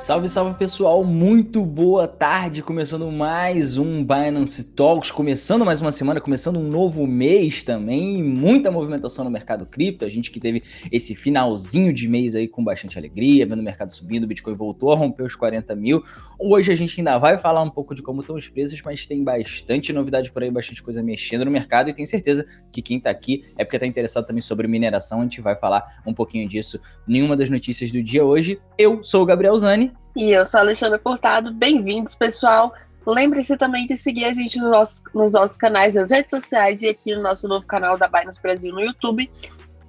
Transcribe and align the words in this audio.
Salve, 0.00 0.28
salve 0.28 0.56
pessoal, 0.56 1.04
muito 1.04 1.62
boa 1.62 2.08
tarde, 2.08 2.62
começando 2.62 3.12
mais 3.12 3.76
um 3.76 4.02
Binance 4.02 4.72
Talks, 4.72 5.10
começando 5.10 5.62
mais 5.62 5.82
uma 5.82 5.92
semana, 5.92 6.22
começando 6.22 6.58
um 6.58 6.66
novo 6.66 7.06
mês 7.06 7.62
também, 7.62 8.22
muita 8.22 8.70
movimentação 8.70 9.26
no 9.26 9.30
mercado 9.30 9.66
cripto, 9.66 10.06
a 10.06 10.08
gente 10.08 10.30
que 10.30 10.40
teve 10.40 10.62
esse 10.90 11.14
finalzinho 11.14 11.92
de 11.92 12.08
mês 12.08 12.34
aí 12.34 12.48
com 12.48 12.64
bastante 12.64 12.96
alegria, 12.96 13.46
vendo 13.46 13.60
o 13.60 13.62
mercado 13.62 13.92
subindo, 13.92 14.24
o 14.24 14.26
Bitcoin 14.26 14.54
voltou 14.54 14.90
a 14.90 14.96
romper 14.96 15.22
os 15.22 15.36
40 15.36 15.76
mil, 15.76 16.02
hoje 16.38 16.72
a 16.72 16.74
gente 16.74 16.98
ainda 16.98 17.18
vai 17.18 17.36
falar 17.36 17.62
um 17.62 17.70
pouco 17.70 17.94
de 17.94 18.02
como 18.02 18.22
estão 18.22 18.36
os 18.36 18.48
preços, 18.48 18.80
mas 18.82 19.04
tem 19.04 19.22
bastante 19.22 19.92
novidade 19.92 20.32
por 20.32 20.42
aí, 20.42 20.50
bastante 20.50 20.82
coisa 20.82 21.02
mexendo 21.02 21.44
no 21.44 21.50
mercado 21.50 21.90
e 21.90 21.92
tenho 21.92 22.08
certeza 22.08 22.46
que 22.72 22.80
quem 22.80 22.98
tá 22.98 23.10
aqui 23.10 23.44
é 23.58 23.64
porque 23.64 23.78
tá 23.78 23.86
interessado 23.86 24.26
também 24.26 24.40
sobre 24.40 24.66
mineração, 24.66 25.20
a 25.20 25.24
gente 25.24 25.42
vai 25.42 25.54
falar 25.54 26.00
um 26.06 26.14
pouquinho 26.14 26.48
disso 26.48 26.80
em 27.06 27.22
uma 27.22 27.36
das 27.36 27.50
notícias 27.50 27.90
do 27.90 28.02
dia 28.02 28.24
hoje. 28.24 28.58
Eu 28.78 29.04
sou 29.04 29.22
o 29.22 29.26
Gabriel 29.26 29.56
Zani, 29.58 29.89
e 30.16 30.32
eu 30.32 30.44
sou 30.44 30.58
a 30.58 30.62
Alexandra 30.62 30.98
Portado. 30.98 31.52
Bem-vindos, 31.52 32.14
pessoal. 32.14 32.72
Lembre-se 33.06 33.56
também 33.56 33.86
de 33.86 33.96
seguir 33.96 34.24
a 34.24 34.32
gente 34.32 34.58
nos 34.58 34.70
nossos, 34.70 35.02
nos 35.14 35.32
nossos 35.32 35.56
canais 35.56 35.94
nas 35.94 36.10
redes 36.10 36.30
sociais 36.30 36.82
e 36.82 36.88
aqui 36.88 37.14
no 37.14 37.22
nosso 37.22 37.48
novo 37.48 37.66
canal 37.66 37.96
da 37.96 38.08
Binance 38.08 38.40
Brasil 38.40 38.72
no 38.72 38.80
YouTube. 38.80 39.30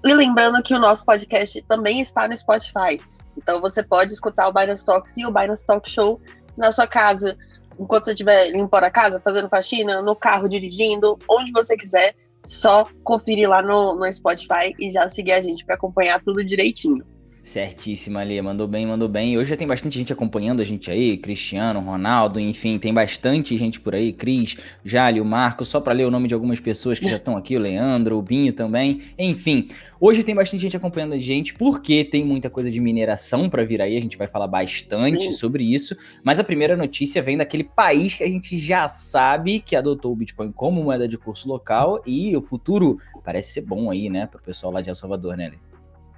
E 0.04 0.14
lembrando 0.14 0.62
que 0.64 0.74
o 0.74 0.80
nosso 0.80 1.04
podcast 1.06 1.62
também 1.64 2.02
está 2.02 2.28
no 2.28 2.38
Spotify. 2.38 3.02
Então 3.38 3.60
você 3.60 3.84
pode 3.84 4.14
escutar 4.14 4.48
o 4.48 4.54
Binance 4.54 4.86
Talks 4.86 5.18
e 5.18 5.26
o 5.26 5.32
Binance 5.32 5.66
Talk 5.66 5.90
Show 5.90 6.22
na 6.56 6.72
sua 6.72 6.88
casa, 6.88 7.38
enquanto 7.80 8.06
você 8.06 8.12
estiver 8.12 8.52
limpando 8.52 8.84
a 8.84 8.92
casa, 8.92 9.22
fazendo 9.24 9.50
faxina, 9.50 10.02
no 10.02 10.16
carro, 10.16 10.48
dirigindo, 10.48 11.18
onde 11.30 11.52
você 11.52 11.76
quiser. 11.76 12.16
Só 12.44 12.88
conferir 13.04 13.48
lá 13.48 13.62
no, 13.62 13.94
no 13.94 14.12
Spotify 14.12 14.74
e 14.80 14.90
já 14.90 15.08
seguir 15.08 15.34
a 15.34 15.42
gente 15.42 15.64
para 15.64 15.76
acompanhar 15.76 16.20
tudo 16.24 16.44
direitinho. 16.44 17.06
Certíssima 17.44 18.20
ali, 18.20 18.40
mandou 18.40 18.68
bem, 18.68 18.86
mandou 18.86 19.10
bem. 19.10 19.38
Hoje 19.38 19.50
já 19.50 19.58
tem 19.58 19.68
bastante 19.68 19.98
gente 19.98 20.14
acompanhando 20.14 20.62
a 20.62 20.64
gente 20.64 20.92
aí, 20.92 21.18
Cristiano, 21.18 21.80
Ronaldo, 21.80 22.40
enfim, 22.40 22.78
tem 22.78 22.94
bastante 22.94 23.58
gente 23.58 23.80
por 23.80 23.96
aí, 23.96 24.14
Cris, 24.14 24.56
Jálio, 24.86 25.26
Marco, 25.26 25.66
só 25.66 25.82
para 25.82 25.92
ler 25.92 26.06
o 26.06 26.12
nome 26.12 26.28
de 26.28 26.36
algumas 26.36 26.60
pessoas 26.60 27.00
que 27.00 27.10
já 27.10 27.18
estão 27.18 27.36
aqui, 27.36 27.58
o 27.58 27.60
Leandro, 27.60 28.18
o 28.18 28.22
Binho 28.22 28.54
também. 28.54 29.02
Enfim, 29.18 29.68
hoje 30.00 30.24
tem 30.24 30.36
bastante 30.36 30.62
gente 30.62 30.78
acompanhando 30.78 31.14
a 31.14 31.18
gente, 31.18 31.56
porque 31.56 32.06
tem 32.06 32.24
muita 32.24 32.48
coisa 32.48 32.70
de 32.70 32.80
mineração 32.80 33.50
para 33.50 33.66
vir 33.66 33.82
aí, 33.82 33.98
a 33.98 34.02
gente 34.02 34.18
vai 34.18 34.28
falar 34.28 34.48
bastante 34.48 35.32
sobre 35.32 35.64
isso. 35.64 35.98
Mas 36.24 36.40
a 36.40 36.44
primeira 36.44 36.78
notícia 36.78 37.24
vem 37.24 37.38
daquele 37.38 37.64
país 37.64 38.14
que 38.14 38.24
a 38.24 38.30
gente 38.30 38.58
já 38.60 38.88
sabe 38.88 39.60
que 39.60 39.76
adotou 39.76 40.12
o 40.12 40.16
Bitcoin 40.16 40.52
como 40.52 40.84
moeda 40.84 41.08
de 41.08 41.18
curso 41.18 41.50
local 41.50 42.02
e 42.06 42.38
o 42.38 42.42
futuro 42.42 43.00
parece 43.26 43.54
ser 43.54 43.62
bom 43.62 43.90
aí, 43.90 44.10
né, 44.10 44.28
pro 44.28 44.42
pessoal 44.42 44.72
lá 44.72 44.80
de 44.80 44.90
El 44.90 44.96
Salvador, 44.96 45.36
né, 45.36 45.50
Lê? 45.50 45.71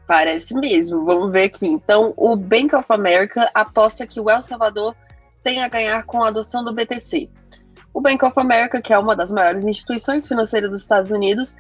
Parece 0.08 0.54
mesmo. 0.56 1.06
Vamos 1.06 1.32
ver 1.32 1.44
aqui. 1.44 1.68
Então, 1.68 2.14
o 2.18 2.36
Bank 2.36 2.76
of 2.76 2.86
America 2.90 3.50
aposta 3.54 4.06
que 4.06 4.20
o 4.20 4.30
El 4.30 4.44
Salvador 4.44 4.96
tem 5.44 5.64
a 5.64 5.68
ganhar 5.68 6.04
com 6.04 6.23
a 6.23 6.28
adoção 6.28 6.64
do 6.64 6.73
BTC. 6.73 7.30
O 7.94 8.02
Bank 8.02 8.24
of 8.26 8.40
America, 8.40 8.81
que 8.81 8.94
é 8.94 8.98
uma 8.98 9.16
das 9.16 9.31
maiores 9.31 9.66
instituições 9.66 10.28
financeiras 10.28 10.70
dos 10.70 10.81
Estados 10.81 11.12
Unidos, 11.12 11.56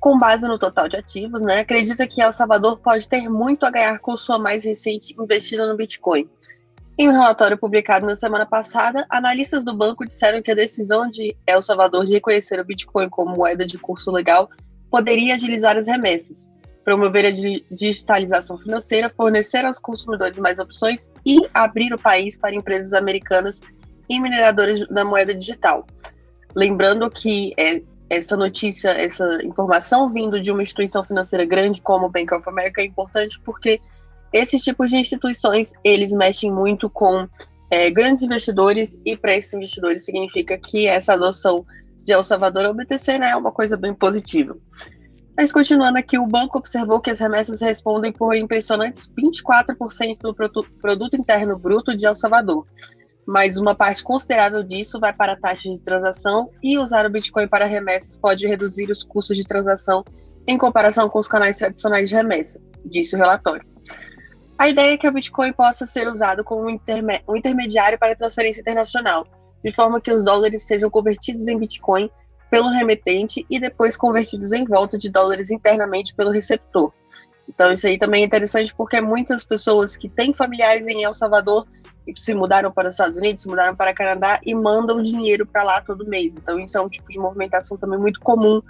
com 0.00 0.18
base 0.18 0.46
no 0.46 0.58
total 0.58 0.88
de 0.88 0.96
ativos, 0.96 1.42
né, 1.42 1.60
acredita 1.60 2.06
que 2.06 2.20
El 2.20 2.32
Salvador 2.32 2.78
pode 2.78 3.08
ter 3.08 3.28
muito 3.28 3.64
a 3.64 3.70
ganhar 3.70 3.98
com 3.98 4.16
sua 4.16 4.38
mais 4.38 4.64
recente 4.64 5.14
investida 5.18 5.66
no 5.66 5.76
Bitcoin. 5.76 6.28
Em 6.96 7.08
um 7.08 7.12
relatório 7.12 7.58
publicado 7.58 8.06
na 8.06 8.14
semana 8.14 8.46
passada, 8.46 9.06
analistas 9.08 9.64
do 9.64 9.74
banco 9.74 10.06
disseram 10.06 10.40
que 10.40 10.50
a 10.50 10.54
decisão 10.54 11.08
de 11.08 11.36
El 11.46 11.60
Salvador 11.60 12.06
de 12.06 12.12
reconhecer 12.12 12.60
o 12.60 12.64
Bitcoin 12.64 13.08
como 13.08 13.34
moeda 13.34 13.66
de 13.66 13.78
curso 13.78 14.10
legal 14.10 14.48
poderia 14.90 15.34
agilizar 15.34 15.76
as 15.76 15.86
remessas, 15.86 16.48
promover 16.84 17.24
a 17.26 17.30
digitalização 17.70 18.58
financeira, 18.58 19.10
fornecer 19.16 19.64
aos 19.64 19.78
consumidores 19.78 20.38
mais 20.38 20.58
opções 20.58 21.10
e 21.24 21.38
abrir 21.54 21.92
o 21.92 21.98
país 21.98 22.36
para 22.36 22.54
empresas 22.54 22.92
americanas 22.92 23.60
e 24.08 24.20
mineradoras 24.20 24.86
da 24.88 25.04
moeda 25.04 25.34
digital. 25.34 25.86
Lembrando 26.54 27.10
que 27.10 27.52
é, 27.58 27.82
essa 28.10 28.36
notícia, 28.36 28.90
essa 28.90 29.26
informação 29.42 30.12
vindo 30.12 30.38
de 30.38 30.50
uma 30.50 30.62
instituição 30.62 31.02
financeira 31.02 31.44
grande 31.44 31.80
como 31.80 32.06
o 32.06 32.10
Bank 32.10 32.32
of 32.34 32.48
America 32.48 32.82
é 32.82 32.84
importante 32.84 33.40
porque 33.40 33.80
esses 34.32 34.62
tipos 34.62 34.90
de 34.90 34.96
instituições 34.96 35.72
eles 35.82 36.12
mexem 36.12 36.52
muito 36.52 36.90
com 36.90 37.26
é, 37.70 37.90
grandes 37.90 38.22
investidores 38.22 39.00
e 39.04 39.16
para 39.16 39.34
esses 39.34 39.54
investidores 39.54 40.04
significa 40.04 40.58
que 40.58 40.86
essa 40.86 41.14
adoção 41.14 41.64
de 42.02 42.12
El 42.12 42.22
Salvador 42.22 42.66
ao 42.66 42.74
BTC 42.74 43.18
né, 43.18 43.30
é 43.30 43.36
uma 43.36 43.50
coisa 43.50 43.76
bem 43.76 43.94
positiva. 43.94 44.56
Mas 45.36 45.50
continuando 45.50 45.98
aqui, 45.98 46.16
o 46.18 46.26
banco 46.26 46.58
observou 46.58 47.00
que 47.00 47.10
as 47.10 47.18
remessas 47.18 47.60
respondem 47.60 48.12
por 48.12 48.36
impressionantes 48.36 49.08
24% 49.08 50.18
do 50.20 50.34
produto 50.80 51.16
interno 51.16 51.58
bruto 51.58 51.96
de 51.96 52.06
El 52.06 52.14
Salvador. 52.14 52.64
Mas 53.26 53.56
uma 53.56 53.74
parte 53.74 54.04
considerável 54.04 54.62
disso 54.62 55.00
vai 55.00 55.12
para 55.12 55.34
taxas 55.34 55.78
de 55.78 55.82
transação 55.82 56.50
e 56.62 56.78
usar 56.78 57.04
o 57.06 57.10
Bitcoin 57.10 57.48
para 57.48 57.64
remessas 57.64 58.16
pode 58.16 58.46
reduzir 58.46 58.90
os 58.90 59.02
custos 59.02 59.36
de 59.36 59.44
transação 59.44 60.04
em 60.46 60.58
comparação 60.58 61.08
com 61.08 61.18
os 61.18 61.26
canais 61.26 61.56
tradicionais 61.56 62.08
de 62.08 62.14
remessa, 62.14 62.60
disse 62.84 63.16
o 63.16 63.18
relatório. 63.18 63.66
A 64.58 64.68
ideia 64.68 64.94
é 64.94 64.96
que 64.96 65.08
o 65.08 65.12
Bitcoin 65.12 65.52
possa 65.52 65.84
ser 65.84 66.06
usado 66.06 66.44
como 66.44 66.68
um, 66.68 67.36
intermediário 67.36 67.98
para 67.98 68.14
transferência 68.14 68.60
internacional, 68.60 69.26
de 69.64 69.72
forma 69.72 70.00
que 70.00 70.12
os 70.12 70.22
dólares 70.22 70.66
sejam 70.66 70.90
convertidos 70.90 71.48
em 71.48 71.58
Bitcoin 71.58 72.10
pelo 72.54 72.68
remetente 72.68 73.44
e 73.50 73.58
depois 73.58 73.96
convertidos 73.96 74.52
em 74.52 74.64
volta 74.64 74.96
de 74.96 75.10
dólares 75.10 75.50
internamente 75.50 76.14
pelo 76.14 76.30
receptor. 76.30 76.92
Então 77.48 77.72
isso 77.72 77.84
aí 77.88 77.98
também 77.98 78.22
é 78.22 78.26
interessante 78.26 78.72
porque 78.72 79.00
muitas 79.00 79.44
pessoas 79.44 79.96
que 79.96 80.08
têm 80.08 80.32
familiares 80.32 80.86
em 80.86 81.02
El 81.02 81.14
Salvador 81.14 81.66
se 82.14 82.32
mudaram 82.32 82.70
para 82.70 82.88
os 82.88 82.94
Estados 82.94 83.16
Unidos, 83.16 83.42
se 83.42 83.48
mudaram 83.48 83.74
para 83.74 83.92
Canadá 83.92 84.38
e 84.44 84.54
mandam 84.54 85.02
dinheiro 85.02 85.44
para 85.44 85.64
lá 85.64 85.80
todo 85.80 86.06
mês. 86.06 86.36
Então 86.36 86.60
isso 86.60 86.78
é 86.78 86.80
um 86.80 86.88
tipo 86.88 87.08
de 87.08 87.18
movimentação 87.18 87.76
também 87.76 87.98
muito 87.98 88.20
comum 88.20 88.62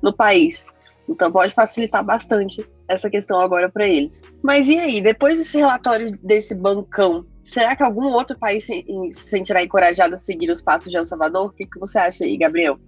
no 0.00 0.12
país. 0.12 0.68
Então 1.08 1.32
pode 1.32 1.52
facilitar 1.52 2.04
bastante 2.04 2.64
essa 2.86 3.10
questão 3.10 3.40
agora 3.40 3.68
para 3.68 3.88
eles. 3.88 4.22
Mas 4.40 4.68
e 4.68 4.78
aí, 4.78 5.00
depois 5.00 5.38
desse 5.38 5.58
relatório 5.58 6.16
desse 6.22 6.54
bancão, 6.54 7.26
será 7.42 7.74
que 7.74 7.82
algum 7.82 8.06
outro 8.12 8.38
país 8.38 8.64
se, 8.64 8.84
se 9.10 9.24
sentirá 9.24 9.64
encorajado 9.64 10.14
a 10.14 10.16
seguir 10.16 10.48
os 10.48 10.62
passos 10.62 10.92
de 10.92 10.96
El 10.96 11.04
Salvador? 11.04 11.46
O 11.46 11.50
que, 11.50 11.66
que 11.66 11.80
você 11.80 11.98
acha 11.98 12.22
aí, 12.22 12.36
Gabriel? 12.36 12.78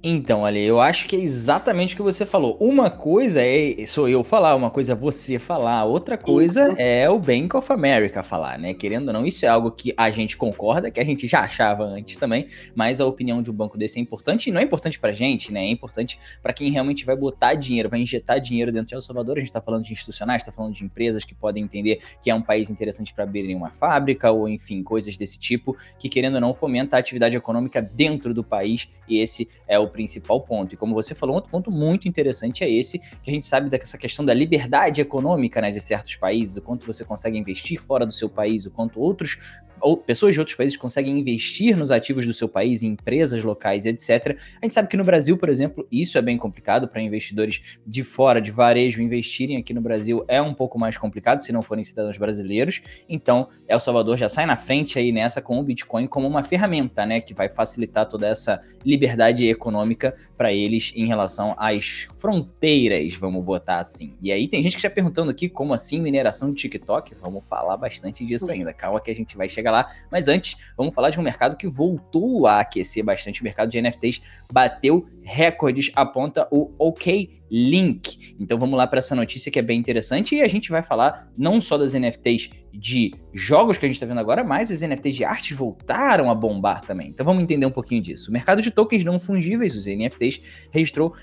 Então, 0.00 0.44
ali, 0.44 0.64
eu 0.64 0.80
acho 0.80 1.08
que 1.08 1.16
é 1.16 1.18
exatamente 1.18 1.94
o 1.94 1.96
que 1.96 2.02
você 2.02 2.24
falou. 2.24 2.56
Uma 2.60 2.88
coisa 2.88 3.42
é 3.42 3.84
sou 3.84 4.08
eu 4.08 4.22
falar, 4.22 4.54
uma 4.54 4.70
coisa 4.70 4.92
é 4.92 4.94
você 4.94 5.40
falar, 5.40 5.84
outra 5.84 6.16
coisa 6.16 6.72
é 6.78 7.10
o 7.10 7.18
Bank 7.18 7.56
of 7.56 7.72
America 7.72 8.22
falar, 8.22 8.60
né? 8.60 8.72
Querendo 8.74 9.08
ou 9.08 9.12
não, 9.12 9.26
isso 9.26 9.44
é 9.44 9.48
algo 9.48 9.72
que 9.72 9.92
a 9.96 10.08
gente 10.08 10.36
concorda, 10.36 10.88
que 10.88 11.00
a 11.00 11.04
gente 11.04 11.26
já 11.26 11.40
achava 11.40 11.82
antes 11.82 12.16
também, 12.16 12.46
mas 12.76 13.00
a 13.00 13.06
opinião 13.06 13.42
de 13.42 13.50
um 13.50 13.54
banco 13.54 13.76
desse 13.76 13.98
é 13.98 14.02
importante 14.02 14.46
e 14.46 14.52
não 14.52 14.60
é 14.60 14.64
importante 14.64 15.00
pra 15.00 15.12
gente, 15.12 15.52
né? 15.52 15.64
É 15.64 15.70
importante 15.70 16.16
para 16.40 16.52
quem 16.52 16.70
realmente 16.70 17.04
vai 17.04 17.16
botar 17.16 17.54
dinheiro, 17.54 17.88
vai 17.88 18.00
injetar 18.00 18.40
dinheiro 18.40 18.70
dentro 18.70 18.86
de 18.86 18.94
El 18.94 19.02
Salvador. 19.02 19.38
A 19.38 19.40
gente 19.40 19.50
tá 19.50 19.60
falando 19.60 19.82
de 19.82 19.92
institucionais, 19.92 20.44
tá 20.44 20.52
falando 20.52 20.74
de 20.74 20.84
empresas 20.84 21.24
que 21.24 21.34
podem 21.34 21.64
entender 21.64 21.98
que 22.22 22.30
é 22.30 22.34
um 22.34 22.42
país 22.42 22.70
interessante 22.70 23.12
para 23.12 23.24
abrirem 23.24 23.56
uma 23.56 23.74
fábrica 23.74 24.30
ou 24.30 24.48
enfim, 24.48 24.80
coisas 24.80 25.16
desse 25.16 25.40
tipo, 25.40 25.76
que 25.98 26.08
querendo 26.08 26.36
ou 26.36 26.40
não 26.40 26.54
fomenta 26.54 26.94
a 26.94 27.00
atividade 27.00 27.36
econômica 27.36 27.82
dentro 27.82 28.32
do 28.32 28.44
país 28.44 28.86
e 29.08 29.18
esse 29.18 29.48
é 29.66 29.76
o 29.76 29.87
principal 29.88 30.40
ponto. 30.40 30.74
E 30.74 30.76
como 30.76 30.94
você 30.94 31.14
falou, 31.14 31.36
outro 31.36 31.50
ponto 31.50 31.70
muito 31.70 32.08
interessante 32.08 32.64
é 32.64 32.70
esse, 32.70 32.98
que 32.98 33.30
a 33.30 33.32
gente 33.32 33.46
sabe 33.46 33.70
dessa 33.70 33.98
questão 33.98 34.24
da 34.24 34.34
liberdade 34.34 35.00
econômica 35.00 35.60
né, 35.60 35.70
de 35.70 35.80
certos 35.80 36.16
países, 36.16 36.56
o 36.56 36.62
quanto 36.62 36.86
você 36.86 37.04
consegue 37.04 37.38
investir 37.38 37.80
fora 37.80 38.06
do 38.06 38.12
seu 38.12 38.28
país, 38.28 38.66
o 38.66 38.70
quanto 38.70 39.00
outros 39.00 39.38
ou 39.80 39.96
pessoas 39.96 40.34
de 40.34 40.40
outros 40.40 40.56
países 40.56 40.76
conseguem 40.76 41.18
investir 41.18 41.76
nos 41.76 41.90
ativos 41.90 42.26
do 42.26 42.32
seu 42.32 42.48
país, 42.48 42.82
em 42.82 42.88
empresas 42.88 43.42
locais, 43.42 43.86
etc. 43.86 44.38
A 44.60 44.64
gente 44.64 44.74
sabe 44.74 44.88
que 44.88 44.96
no 44.96 45.04
Brasil, 45.04 45.36
por 45.36 45.48
exemplo, 45.48 45.86
isso 45.90 46.18
é 46.18 46.22
bem 46.22 46.36
complicado 46.36 46.88
para 46.88 47.00
investidores 47.00 47.78
de 47.86 48.02
fora, 48.04 48.40
de 48.40 48.50
varejo, 48.50 49.02
investirem 49.02 49.56
aqui 49.56 49.72
no 49.72 49.80
Brasil 49.80 50.24
é 50.28 50.40
um 50.40 50.54
pouco 50.54 50.78
mais 50.78 50.96
complicado 50.96 51.40
se 51.40 51.52
não 51.52 51.62
forem 51.62 51.84
cidadãos 51.84 52.16
brasileiros. 52.16 52.82
Então, 53.08 53.48
El 53.66 53.80
Salvador 53.80 54.16
já 54.16 54.28
sai 54.28 54.46
na 54.46 54.56
frente 54.56 54.98
aí 54.98 55.12
nessa 55.12 55.40
com 55.40 55.58
o 55.58 55.62
Bitcoin 55.62 56.06
como 56.06 56.26
uma 56.26 56.42
ferramenta, 56.42 57.06
né, 57.06 57.20
que 57.20 57.34
vai 57.34 57.48
facilitar 57.48 58.06
toda 58.06 58.26
essa 58.26 58.62
liberdade 58.84 59.46
econômica 59.46 60.14
para 60.36 60.52
eles 60.52 60.92
em 60.94 61.06
relação 61.06 61.54
às 61.58 62.08
fronteiras, 62.16 63.14
vamos 63.14 63.44
botar 63.44 63.76
assim. 63.76 64.14
E 64.20 64.32
aí 64.32 64.48
tem 64.48 64.62
gente 64.62 64.72
que 64.72 64.78
está 64.78 64.90
perguntando 64.90 65.30
aqui 65.30 65.48
como 65.48 65.74
assim 65.74 66.00
mineração 66.00 66.52
de 66.52 66.60
TikTok? 66.60 67.14
Vamos 67.20 67.44
falar 67.46 67.76
bastante 67.76 68.24
disso 68.24 68.50
ainda. 68.50 68.72
Calma 68.72 69.00
que 69.00 69.10
a 69.10 69.14
gente 69.14 69.36
vai 69.36 69.48
chegar 69.48 69.67
chega 69.68 69.70
lá. 69.70 69.88
Mas 70.10 70.28
antes, 70.28 70.56
vamos 70.76 70.94
falar 70.94 71.10
de 71.10 71.20
um 71.20 71.22
mercado 71.22 71.56
que 71.56 71.68
voltou 71.68 72.46
a 72.46 72.60
aquecer 72.60 73.04
bastante. 73.04 73.40
O 73.40 73.44
mercado 73.44 73.70
de 73.70 73.80
NFTs 73.80 74.20
bateu 74.50 75.06
recordes, 75.22 75.90
aponta 75.94 76.48
o 76.50 76.72
OK 76.78 77.38
Link. 77.50 78.36
Então 78.38 78.58
vamos 78.58 78.76
lá 78.76 78.86
para 78.86 78.98
essa 78.98 79.14
notícia 79.14 79.50
que 79.50 79.58
é 79.58 79.62
bem 79.62 79.78
interessante 79.78 80.34
e 80.34 80.42
a 80.42 80.48
gente 80.48 80.70
vai 80.70 80.82
falar 80.82 81.30
não 81.38 81.62
só 81.62 81.78
das 81.78 81.94
NFTs 81.94 82.50
de 82.72 83.14
jogos 83.32 83.78
que 83.78 83.86
a 83.86 83.88
gente 83.88 83.96
está 83.96 84.06
vendo 84.06 84.20
agora, 84.20 84.44
mas 84.44 84.70
os 84.70 84.82
NFTs 84.82 85.16
de 85.16 85.24
arte 85.24 85.54
voltaram 85.54 86.30
a 86.30 86.34
bombar 86.34 86.82
também. 86.82 87.08
Então 87.08 87.24
vamos 87.24 87.42
entender 87.42 87.64
um 87.64 87.70
pouquinho 87.70 88.02
disso. 88.02 88.28
O 88.28 88.32
mercado 88.32 88.60
de 88.60 88.70
tokens 88.70 89.02
não 89.02 89.18
fungíveis, 89.18 89.74
os 89.74 89.86
NFTs, 89.86 90.40
registrou 90.70 91.14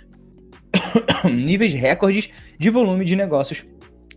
níveis 1.32 1.74
recordes 1.74 2.30
de 2.58 2.70
volume 2.70 3.06
de 3.06 3.16
negócios 3.16 3.64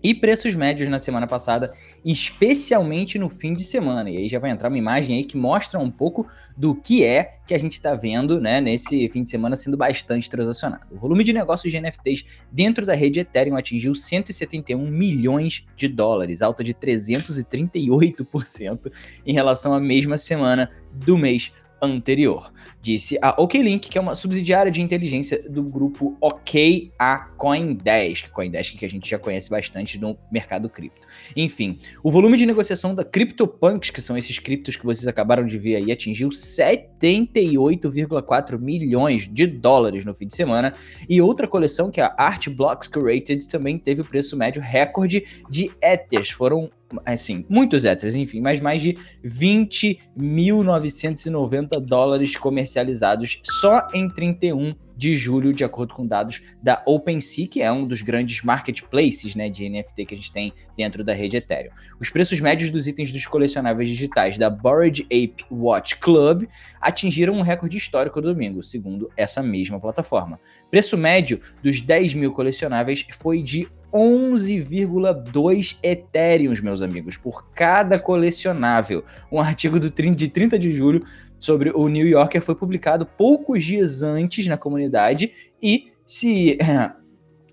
e 0.02 0.14
preços 0.14 0.54
médios 0.54 0.88
na 0.88 0.98
semana 0.98 1.26
passada, 1.26 1.72
especialmente 2.04 3.18
no 3.18 3.28
fim 3.28 3.52
de 3.52 3.62
semana. 3.62 4.10
E 4.10 4.16
aí 4.16 4.28
já 4.28 4.38
vai 4.38 4.50
entrar 4.50 4.68
uma 4.68 4.78
imagem 4.78 5.16
aí 5.16 5.24
que 5.24 5.36
mostra 5.36 5.78
um 5.78 5.90
pouco 5.90 6.26
do 6.56 6.74
que 6.74 7.04
é 7.04 7.36
que 7.46 7.54
a 7.54 7.58
gente 7.58 7.72
está 7.72 7.94
vendo 7.94 8.40
né, 8.40 8.60
nesse 8.60 9.08
fim 9.08 9.22
de 9.22 9.30
semana 9.30 9.56
sendo 9.56 9.76
bastante 9.76 10.28
transacionado. 10.28 10.86
O 10.90 10.98
volume 10.98 11.24
de 11.24 11.32
negócios 11.32 11.72
de 11.72 11.80
NFTs 11.80 12.24
dentro 12.52 12.84
da 12.84 12.94
rede 12.94 13.20
Ethereum 13.20 13.56
atingiu 13.56 13.94
171 13.94 14.86
milhões 14.86 15.64
de 15.76 15.88
dólares, 15.88 16.42
alta 16.42 16.62
de 16.62 16.74
338% 16.74 18.92
em 19.26 19.32
relação 19.32 19.74
à 19.74 19.80
mesma 19.80 20.18
semana 20.18 20.70
do 20.92 21.16
mês 21.16 21.50
anterior, 21.82 22.52
disse 22.80 23.18
a 23.20 23.40
OKLink, 23.40 23.88
que 23.88 23.98
é 23.98 24.00
uma 24.00 24.14
subsidiária 24.14 24.70
de 24.70 24.82
inteligência 24.82 25.42
do 25.48 25.62
grupo 25.62 26.16
OK 26.20 26.92
a 26.98 27.18
Coindesk, 27.18 28.30
Coindesk 28.30 28.76
que 28.76 28.84
a 28.84 28.90
gente 28.90 29.08
já 29.08 29.18
conhece 29.18 29.50
bastante 29.50 29.98
no 29.98 30.16
mercado 30.30 30.68
cripto. 30.68 31.06
Enfim, 31.36 31.78
o 32.02 32.10
volume 32.10 32.36
de 32.36 32.46
negociação 32.46 32.94
da 32.94 33.04
CryptoPunks, 33.04 33.90
que 33.90 34.00
são 34.00 34.16
esses 34.16 34.38
criptos 34.38 34.76
que 34.76 34.84
vocês 34.84 35.06
acabaram 35.06 35.46
de 35.46 35.58
ver 35.58 35.76
aí, 35.76 35.92
atingiu 35.92 36.28
78,4 36.28 38.58
milhões 38.58 39.28
de 39.28 39.46
dólares 39.46 40.04
no 40.04 40.14
fim 40.14 40.26
de 40.26 40.34
semana, 40.34 40.72
e 41.08 41.20
outra 41.20 41.46
coleção 41.46 41.90
que 41.90 42.00
é 42.00 42.04
a 42.04 42.14
Art 42.16 42.48
Blocks 42.48 42.88
Curated 42.88 43.46
também 43.48 43.78
teve 43.78 44.00
o 44.00 44.04
preço 44.04 44.36
médio 44.36 44.62
recorde 44.62 45.24
de 45.48 45.70
Ethers, 45.82 46.30
foram 46.30 46.70
assim, 47.04 47.44
muitos 47.48 47.84
héteros, 47.84 48.14
enfim, 48.14 48.40
mas 48.40 48.60
mais 48.60 48.80
de 48.80 48.96
20.990 49.24 51.80
dólares 51.80 52.36
comercializados 52.36 53.40
só 53.42 53.88
em 53.92 54.08
31 54.08 54.76
de 54.98 55.14
julho, 55.14 55.54
de 55.54 55.62
acordo 55.62 55.94
com 55.94 56.04
dados 56.04 56.42
da 56.60 56.82
OpenSea, 56.84 57.46
que 57.46 57.62
é 57.62 57.70
um 57.70 57.86
dos 57.86 58.02
grandes 58.02 58.42
marketplaces 58.42 59.36
né, 59.36 59.48
de 59.48 59.68
NFT 59.68 60.04
que 60.04 60.14
a 60.14 60.16
gente 60.16 60.32
tem 60.32 60.52
dentro 60.76 61.04
da 61.04 61.14
rede 61.14 61.36
Ethereum. 61.36 61.70
Os 62.00 62.10
preços 62.10 62.40
médios 62.40 62.68
dos 62.68 62.88
itens 62.88 63.12
dos 63.12 63.24
colecionáveis 63.24 63.88
digitais 63.88 64.36
da 64.36 64.50
Bored 64.50 65.04
Ape 65.04 65.44
Watch 65.48 66.00
Club 66.00 66.48
atingiram 66.80 67.34
um 67.34 67.42
recorde 67.42 67.76
histórico 67.76 68.20
no 68.20 68.34
domingo, 68.34 68.60
segundo 68.64 69.08
essa 69.16 69.40
mesma 69.40 69.78
plataforma. 69.78 70.40
Preço 70.68 70.98
médio 70.98 71.40
dos 71.62 71.80
10 71.80 72.14
mil 72.14 72.32
colecionáveis 72.32 73.06
foi 73.10 73.40
de 73.40 73.68
11,2 73.92 75.78
Ethereums, 75.82 76.60
meus 76.60 76.82
amigos, 76.82 77.16
por 77.16 77.48
cada 77.54 77.98
colecionável. 77.98 79.04
Um 79.30 79.40
artigo 79.40 79.78
do, 79.78 79.90
de 79.90 80.28
30 80.28 80.58
de 80.58 80.72
julho 80.72 81.04
sobre 81.38 81.70
o 81.70 81.88
New 81.88 82.06
Yorker 82.06 82.42
foi 82.42 82.54
publicado 82.54 83.06
poucos 83.06 83.64
dias 83.64 84.02
antes 84.02 84.46
na 84.46 84.56
comunidade 84.56 85.32
e 85.62 85.92
se 86.04 86.58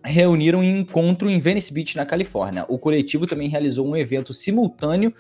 reuniram 0.04 0.64
em 0.64 0.80
encontro 0.80 1.30
em 1.30 1.40
Venice 1.40 1.74
Beach, 1.74 1.96
na 1.96 2.06
Califórnia. 2.06 2.66
O 2.70 2.78
coletivo 2.78 3.26
também 3.26 3.50
realizou 3.50 3.88
um 3.88 3.98
evento 3.98 4.34
simultâneo 4.34 5.14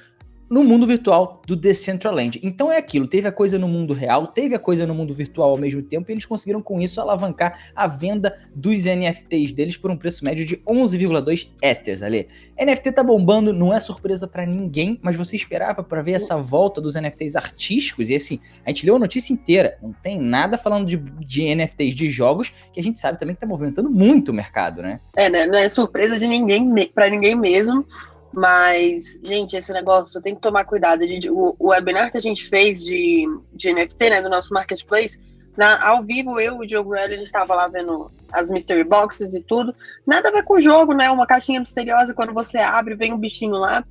no 0.49 0.63
mundo 0.63 0.85
virtual 0.85 1.41
do 1.45 1.55
Decentraland. 1.55 2.39
Então 2.43 2.71
é 2.71 2.77
aquilo, 2.77 3.07
teve 3.07 3.27
a 3.27 3.31
coisa 3.31 3.57
no 3.57 3.67
mundo 3.67 3.93
real, 3.93 4.27
teve 4.27 4.55
a 4.55 4.59
coisa 4.59 4.85
no 4.85 4.93
mundo 4.93 5.13
virtual 5.13 5.51
ao 5.51 5.57
mesmo 5.57 5.81
tempo, 5.81 6.09
e 6.09 6.13
eles 6.13 6.25
conseguiram 6.25 6.61
com 6.61 6.81
isso 6.81 7.01
alavancar 7.01 7.71
a 7.75 7.87
venda 7.87 8.37
dos 8.53 8.85
NFTs 8.85 9.53
deles 9.53 9.77
por 9.77 9.91
um 9.91 9.97
preço 9.97 10.23
médio 10.23 10.45
de 10.45 10.57
11,2 10.57 11.49
Ethers, 11.61 12.01
ali. 12.01 12.27
NFT 12.59 12.91
tá 12.91 13.03
bombando, 13.03 13.53
não 13.53 13.73
é 13.73 13.79
surpresa 13.79 14.27
para 14.27 14.45
ninguém, 14.45 14.99
mas 15.01 15.15
você 15.15 15.35
esperava 15.35 15.83
para 15.83 16.01
ver 16.01 16.13
essa 16.13 16.37
volta 16.37 16.79
dos 16.79 16.95
NFTs 16.95 17.35
artísticos, 17.35 18.09
e 18.09 18.15
assim, 18.15 18.39
a 18.65 18.69
gente 18.69 18.85
leu 18.85 18.95
a 18.95 18.99
notícia 18.99 19.33
inteira, 19.33 19.77
não 19.81 19.93
tem 19.93 20.19
nada 20.19 20.57
falando 20.57 20.85
de, 20.85 20.97
de 20.97 21.55
NFTs 21.55 21.95
de 21.95 22.09
jogos, 22.09 22.53
que 22.71 22.79
a 22.79 22.83
gente 22.83 22.99
sabe 22.99 23.19
também 23.19 23.35
que 23.35 23.41
tá 23.41 23.47
movimentando 23.47 23.89
muito 23.89 24.29
o 24.29 24.33
mercado, 24.33 24.81
né? 24.81 24.99
É, 25.15 25.29
né? 25.29 25.45
Não 25.45 25.57
é 25.57 25.69
surpresa 25.69 26.19
de 26.19 26.27
ninguém, 26.27 26.71
para 26.93 27.09
ninguém 27.09 27.35
mesmo. 27.35 27.85
Mas, 28.33 29.19
gente, 29.23 29.55
esse 29.55 29.71
negócio 29.71 30.21
tem 30.21 30.35
que 30.35 30.41
tomar 30.41 30.65
cuidado. 30.65 31.07
Gente, 31.07 31.29
o, 31.29 31.55
o, 31.57 31.69
webinar 31.69 32.11
que 32.11 32.17
a 32.17 32.21
gente 32.21 32.47
fez 32.47 32.83
de, 32.83 33.25
de 33.53 33.73
NFT, 33.73 34.09
né, 34.09 34.21
do 34.21 34.29
nosso 34.29 34.53
marketplace, 34.53 35.17
na, 35.55 35.87
ao 35.87 36.03
vivo, 36.03 36.39
eu 36.39 36.55
e 36.55 36.65
o 36.65 36.67
Diogo 36.67 36.93
Hélio, 36.93 37.15
a 37.15 37.17
gente 37.17 37.27
estava 37.27 37.55
lá 37.55 37.67
vendo 37.67 38.11
as 38.31 38.49
mystery 38.49 38.83
boxes 38.83 39.33
e 39.33 39.41
tudo. 39.41 39.73
Nada 40.05 40.29
a 40.29 40.31
ver 40.31 40.43
com 40.43 40.55
o 40.55 40.59
jogo, 40.59 40.93
né? 40.93 41.09
Uma 41.09 41.25
caixinha 41.25 41.59
misteriosa, 41.59 42.13
quando 42.13 42.33
você 42.33 42.57
abre, 42.57 42.95
vem 42.95 43.13
um 43.13 43.17
bichinho 43.17 43.55
lá. 43.55 43.83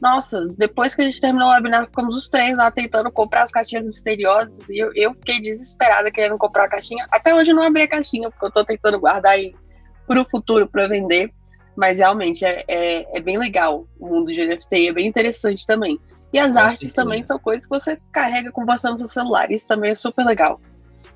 Nossa, 0.00 0.46
depois 0.56 0.94
que 0.94 1.02
a 1.02 1.04
gente 1.04 1.20
terminou 1.20 1.48
o 1.48 1.50
webinar, 1.50 1.86
ficamos 1.86 2.14
os 2.14 2.28
três 2.28 2.56
lá 2.56 2.70
tentando 2.70 3.10
comprar 3.10 3.42
as 3.42 3.50
caixinhas 3.50 3.88
misteriosas. 3.88 4.64
E 4.68 4.78
eu, 4.78 4.92
eu 4.94 5.12
fiquei 5.14 5.40
desesperada 5.40 6.10
querendo 6.10 6.38
comprar 6.38 6.64
a 6.64 6.68
caixinha. 6.68 7.06
Até 7.10 7.34
hoje 7.34 7.50
eu 7.50 7.56
não 7.56 7.64
abri 7.64 7.82
a 7.82 7.88
caixinha, 7.88 8.30
porque 8.30 8.44
eu 8.44 8.48
estou 8.48 8.64
tentando 8.64 9.00
guardar 9.00 9.32
aí 9.32 9.54
o 10.08 10.24
futuro 10.24 10.68
para 10.68 10.86
vender. 10.86 11.32
Mas 11.78 12.00
realmente 12.00 12.44
é, 12.44 12.64
é, 12.66 13.16
é, 13.16 13.20
bem 13.20 13.38
legal 13.38 13.86
o 14.00 14.08
mundo 14.08 14.32
de 14.32 14.44
NFT, 14.44 14.88
é 14.88 14.92
bem 14.92 15.06
interessante 15.06 15.64
também. 15.64 15.96
E 16.32 16.38
as 16.38 16.56
artes 16.56 16.92
também 16.92 17.24
são 17.24 17.38
coisas 17.38 17.66
que 17.66 17.70
você 17.70 17.96
carrega 18.10 18.50
com 18.50 18.66
você 18.66 18.90
no 18.90 18.98
seu 18.98 19.06
celular. 19.06 19.48
Isso 19.52 19.64
também 19.64 19.92
é 19.92 19.94
super 19.94 20.24
legal. 20.24 20.60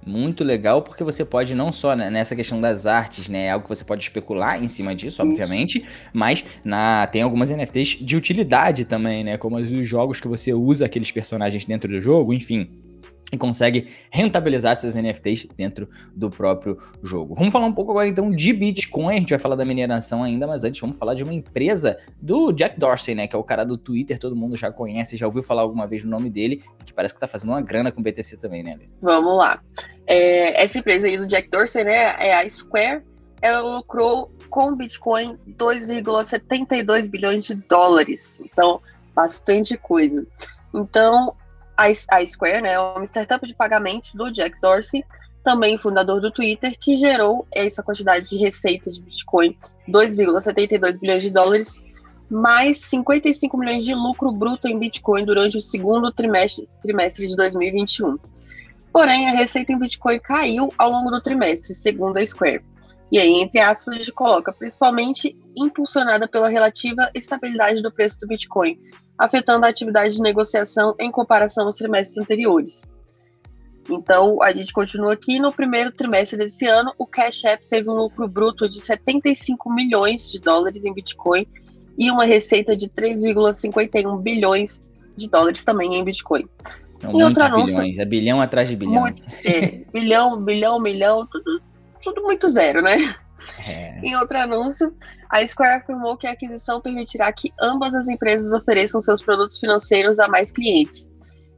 Muito 0.06 0.44
legal, 0.44 0.80
porque 0.80 1.02
você 1.02 1.24
pode 1.24 1.52
não 1.52 1.72
só 1.72 1.96
nessa 1.96 2.36
questão 2.36 2.60
das 2.60 2.86
artes, 2.86 3.28
né? 3.28 3.46
É 3.46 3.50
algo 3.50 3.64
que 3.64 3.74
você 3.74 3.84
pode 3.84 4.04
especular 4.04 4.62
em 4.62 4.68
cima 4.68 4.94
disso, 4.94 5.20
obviamente, 5.20 5.78
Isso. 5.78 6.10
mas 6.12 6.44
na, 6.64 7.08
tem 7.08 7.22
algumas 7.22 7.50
NFTs 7.50 7.98
de 8.00 8.16
utilidade 8.16 8.84
também, 8.84 9.24
né? 9.24 9.36
Como 9.36 9.56
os 9.56 9.88
jogos 9.88 10.20
que 10.20 10.28
você 10.28 10.54
usa 10.54 10.86
aqueles 10.86 11.10
personagens 11.10 11.64
dentro 11.64 11.88
do 11.90 12.00
jogo, 12.00 12.32
enfim 12.32 12.81
e 13.30 13.38
consegue 13.38 13.88
rentabilizar 14.10 14.72
essas 14.72 14.94
NFTs 14.94 15.46
dentro 15.56 15.88
do 16.14 16.28
próprio 16.28 16.78
jogo. 17.02 17.34
Vamos 17.34 17.52
falar 17.52 17.66
um 17.66 17.72
pouco 17.72 17.90
agora 17.90 18.06
então 18.06 18.28
de 18.28 18.52
Bitcoin, 18.52 19.14
a 19.14 19.18
gente 19.18 19.30
vai 19.30 19.38
falar 19.38 19.56
da 19.56 19.64
mineração 19.64 20.22
ainda, 20.22 20.46
mas 20.46 20.64
antes 20.64 20.80
vamos 20.80 20.98
falar 20.98 21.14
de 21.14 21.22
uma 21.22 21.32
empresa 21.32 21.98
do 22.20 22.52
Jack 22.52 22.78
Dorsey, 22.78 23.14
né, 23.14 23.26
que 23.26 23.34
é 23.34 23.38
o 23.38 23.42
cara 23.44 23.64
do 23.64 23.78
Twitter, 23.78 24.18
todo 24.18 24.36
mundo 24.36 24.56
já 24.56 24.70
conhece, 24.70 25.16
já 25.16 25.26
ouviu 25.26 25.42
falar 25.42 25.62
alguma 25.62 25.86
vez 25.86 26.02
o 26.02 26.06
no 26.06 26.10
nome 26.12 26.28
dele, 26.28 26.62
que 26.84 26.92
parece 26.92 27.14
que 27.14 27.20
tá 27.20 27.26
fazendo 27.26 27.50
uma 27.50 27.60
grana 27.62 27.90
com 27.90 28.00
o 28.00 28.02
BTC 28.02 28.36
também, 28.36 28.62
né? 28.62 28.78
Vamos 29.00 29.38
lá. 29.38 29.62
É, 30.06 30.62
essa 30.62 30.78
empresa 30.78 31.06
aí 31.06 31.16
do 31.16 31.26
Jack 31.26 31.48
Dorsey, 31.50 31.84
né, 31.84 32.14
é 32.18 32.34
a 32.34 32.48
Square, 32.48 33.02
ela 33.40 33.60
lucrou 33.60 34.30
com 34.50 34.76
Bitcoin 34.76 35.38
2,72 35.58 37.08
bilhões 37.08 37.46
de 37.46 37.54
dólares, 37.54 38.40
então 38.44 38.80
bastante 39.14 39.76
coisa. 39.78 40.26
Então, 40.74 41.34
a, 41.82 42.26
Square, 42.26 42.62
né, 42.62 42.74
é 42.74 42.80
uma 42.80 43.04
startup 43.04 43.46
de 43.46 43.54
pagamentos 43.54 44.14
do 44.14 44.30
Jack 44.30 44.60
Dorsey, 44.60 45.04
também 45.42 45.76
fundador 45.76 46.20
do 46.20 46.30
Twitter, 46.30 46.76
que 46.78 46.96
gerou 46.96 47.46
essa 47.52 47.82
quantidade 47.82 48.28
de 48.28 48.36
receita 48.36 48.90
de 48.90 49.00
Bitcoin, 49.00 49.56
2,72 49.88 50.98
bilhões 51.00 51.22
de 51.22 51.30
dólares, 51.30 51.80
mais 52.30 52.78
55 52.78 53.58
milhões 53.58 53.84
de 53.84 53.94
lucro 53.94 54.32
bruto 54.32 54.68
em 54.68 54.78
Bitcoin 54.78 55.24
durante 55.24 55.58
o 55.58 55.60
segundo 55.60 56.10
trimestre, 56.12 56.68
trimestre 56.82 57.26
de 57.26 57.36
2021. 57.36 58.16
Porém, 58.92 59.28
a 59.28 59.32
receita 59.32 59.72
em 59.72 59.78
Bitcoin 59.78 60.18
caiu 60.20 60.72
ao 60.78 60.90
longo 60.90 61.10
do 61.10 61.20
trimestre, 61.20 61.74
segundo 61.74 62.18
a 62.18 62.26
Square. 62.26 62.62
E 63.10 63.18
aí, 63.18 63.42
entre 63.42 63.60
aspas, 63.60 63.94
a 63.94 63.98
gente 63.98 64.12
coloca 64.12 64.52
principalmente 64.52 65.36
impulsionada 65.54 66.26
pela 66.26 66.48
relativa 66.48 67.10
estabilidade 67.14 67.82
do 67.82 67.92
preço 67.92 68.18
do 68.20 68.26
Bitcoin, 68.26 68.78
afetando 69.22 69.64
a 69.64 69.68
atividade 69.68 70.16
de 70.16 70.20
negociação 70.20 70.96
em 70.98 71.10
comparação 71.10 71.66
aos 71.66 71.76
trimestres 71.76 72.18
anteriores. 72.18 72.84
Então, 73.88 74.42
a 74.42 74.52
gente 74.52 74.72
continua 74.72 75.12
aqui. 75.12 75.38
No 75.38 75.52
primeiro 75.52 75.92
trimestre 75.92 76.36
desse 76.36 76.66
ano, 76.66 76.92
o 76.98 77.06
Cash 77.06 77.44
App 77.44 77.64
teve 77.68 77.88
um 77.88 77.94
lucro 77.94 78.26
bruto 78.26 78.68
de 78.68 78.80
75 78.80 79.72
milhões 79.72 80.30
de 80.30 80.40
dólares 80.40 80.84
em 80.84 80.92
Bitcoin 80.92 81.46
e 81.96 82.10
uma 82.10 82.24
receita 82.24 82.76
de 82.76 82.88
3,51 82.88 84.20
bilhões 84.20 84.90
de 85.16 85.28
dólares 85.28 85.62
também 85.64 85.94
em 85.94 86.04
Bitcoin. 86.04 86.48
Então, 86.96 87.12
em 87.12 87.22
outro 87.22 87.44
anúncio, 87.44 87.76
bilhões, 87.76 87.98
é 87.98 88.04
bilhão 88.04 88.40
atrás 88.40 88.68
de 88.68 88.74
bilhão. 88.74 89.02
Muito, 89.02 89.22
é, 89.44 89.82
bilhão, 89.92 90.36
bilhão, 90.36 90.80
milhão, 90.80 91.28
tudo, 91.30 91.62
tudo 92.02 92.22
muito 92.22 92.48
zero, 92.48 92.82
né? 92.82 93.14
É. 93.66 93.98
Em 94.00 94.16
outro 94.16 94.38
anúncio, 94.38 94.94
a 95.28 95.46
Square 95.46 95.82
afirmou 95.82 96.16
que 96.16 96.26
a 96.26 96.32
aquisição 96.32 96.80
permitirá 96.80 97.32
que 97.32 97.52
ambas 97.60 97.94
as 97.94 98.08
empresas 98.08 98.52
ofereçam 98.52 99.00
seus 99.00 99.22
produtos 99.22 99.58
financeiros 99.58 100.18
a 100.18 100.28
mais 100.28 100.50
clientes. 100.50 101.10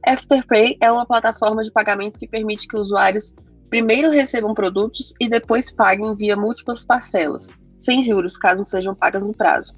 Afterpay 0.07 0.77
é 0.81 0.91
uma 0.91 1.07
plataforma 1.07 1.63
de 1.63 1.73
pagamentos 1.73 2.19
que 2.19 2.29
permite 2.29 2.69
que 2.69 2.77
usuários 2.77 3.35
primeiro 3.71 4.11
recebam 4.11 4.55
produtos 4.55 5.15
e 5.19 5.29
depois 5.29 5.71
paguem 5.71 6.15
via 6.15 6.37
múltiplas 6.37 6.85
parcelas, 6.85 7.49
sem 7.79 8.03
juros, 8.03 8.37
caso 8.37 8.65
sejam 8.65 8.95
pagas 8.95 9.27
no 9.27 9.33
prazo. 9.33 9.73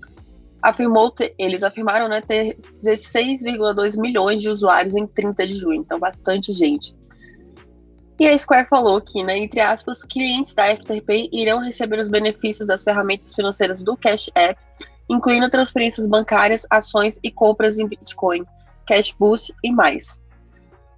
Afirmou 0.61 1.11
ter, 1.11 1.35
eles 1.39 1.63
afirmaram 1.63 2.09
né, 2.09 2.21
ter 2.21 2.57
16,2 2.83 3.99
milhões 3.99 4.43
de 4.43 4.49
usuários 4.49 4.97
em 4.97 5.07
30 5.07 5.47
de 5.47 5.55
junho, 5.55 5.81
então 5.81 5.99
bastante 5.99 6.53
gente. 6.53 6.95
E 8.19 8.27
a 8.27 8.39
Square 8.39 8.67
falou 8.69 9.01
que, 9.01 9.23
né, 9.23 9.37
entre 9.37 9.61
aspas, 9.61 10.03
clientes 10.03 10.55
da 10.55 10.73
Afterpay 10.73 11.29
irão 11.33 11.61
receber 11.61 12.01
os 12.01 12.09
benefícios 12.09 12.67
das 12.67 12.83
ferramentas 12.83 13.35
financeiras 13.35 13.83
do 13.83 13.97
Cash 13.97 14.31
App, 14.35 14.59
incluindo 15.09 15.51
transferências 15.51 16.07
bancárias, 16.07 16.67
ações 16.71 17.21
e 17.23 17.31
compras 17.31 17.79
em 17.79 17.87
Bitcoin, 17.87 18.45
Cash 18.87 19.15
Boost 19.19 19.55
e 19.63 19.71
mais. 19.71 20.21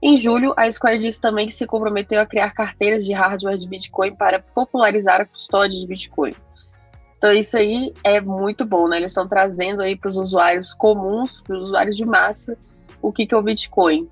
Em 0.00 0.16
julho, 0.16 0.54
a 0.56 0.70
Square 0.70 0.98
disse 0.98 1.20
também 1.20 1.48
que 1.48 1.54
se 1.54 1.66
comprometeu 1.66 2.20
a 2.20 2.26
criar 2.26 2.50
carteiras 2.52 3.04
de 3.04 3.12
hardware 3.12 3.58
de 3.58 3.66
Bitcoin 3.66 4.14
para 4.14 4.38
popularizar 4.38 5.20
a 5.20 5.26
custódia 5.26 5.78
de 5.78 5.86
Bitcoin. 5.86 6.32
Então 7.16 7.32
isso 7.32 7.56
aí 7.56 7.92
é 8.04 8.20
muito 8.20 8.64
bom, 8.64 8.86
né? 8.86 8.98
Eles 8.98 9.10
estão 9.10 9.26
trazendo 9.26 9.82
aí 9.82 9.96
para 9.96 10.08
os 10.08 10.16
usuários 10.16 10.72
comuns, 10.72 11.40
para 11.40 11.56
os 11.56 11.64
usuários 11.64 11.96
de 11.96 12.06
massa, 12.06 12.56
o 13.02 13.12
que, 13.12 13.26
que 13.26 13.34
é 13.34 13.36
o 13.36 13.42
Bitcoin. 13.42 14.08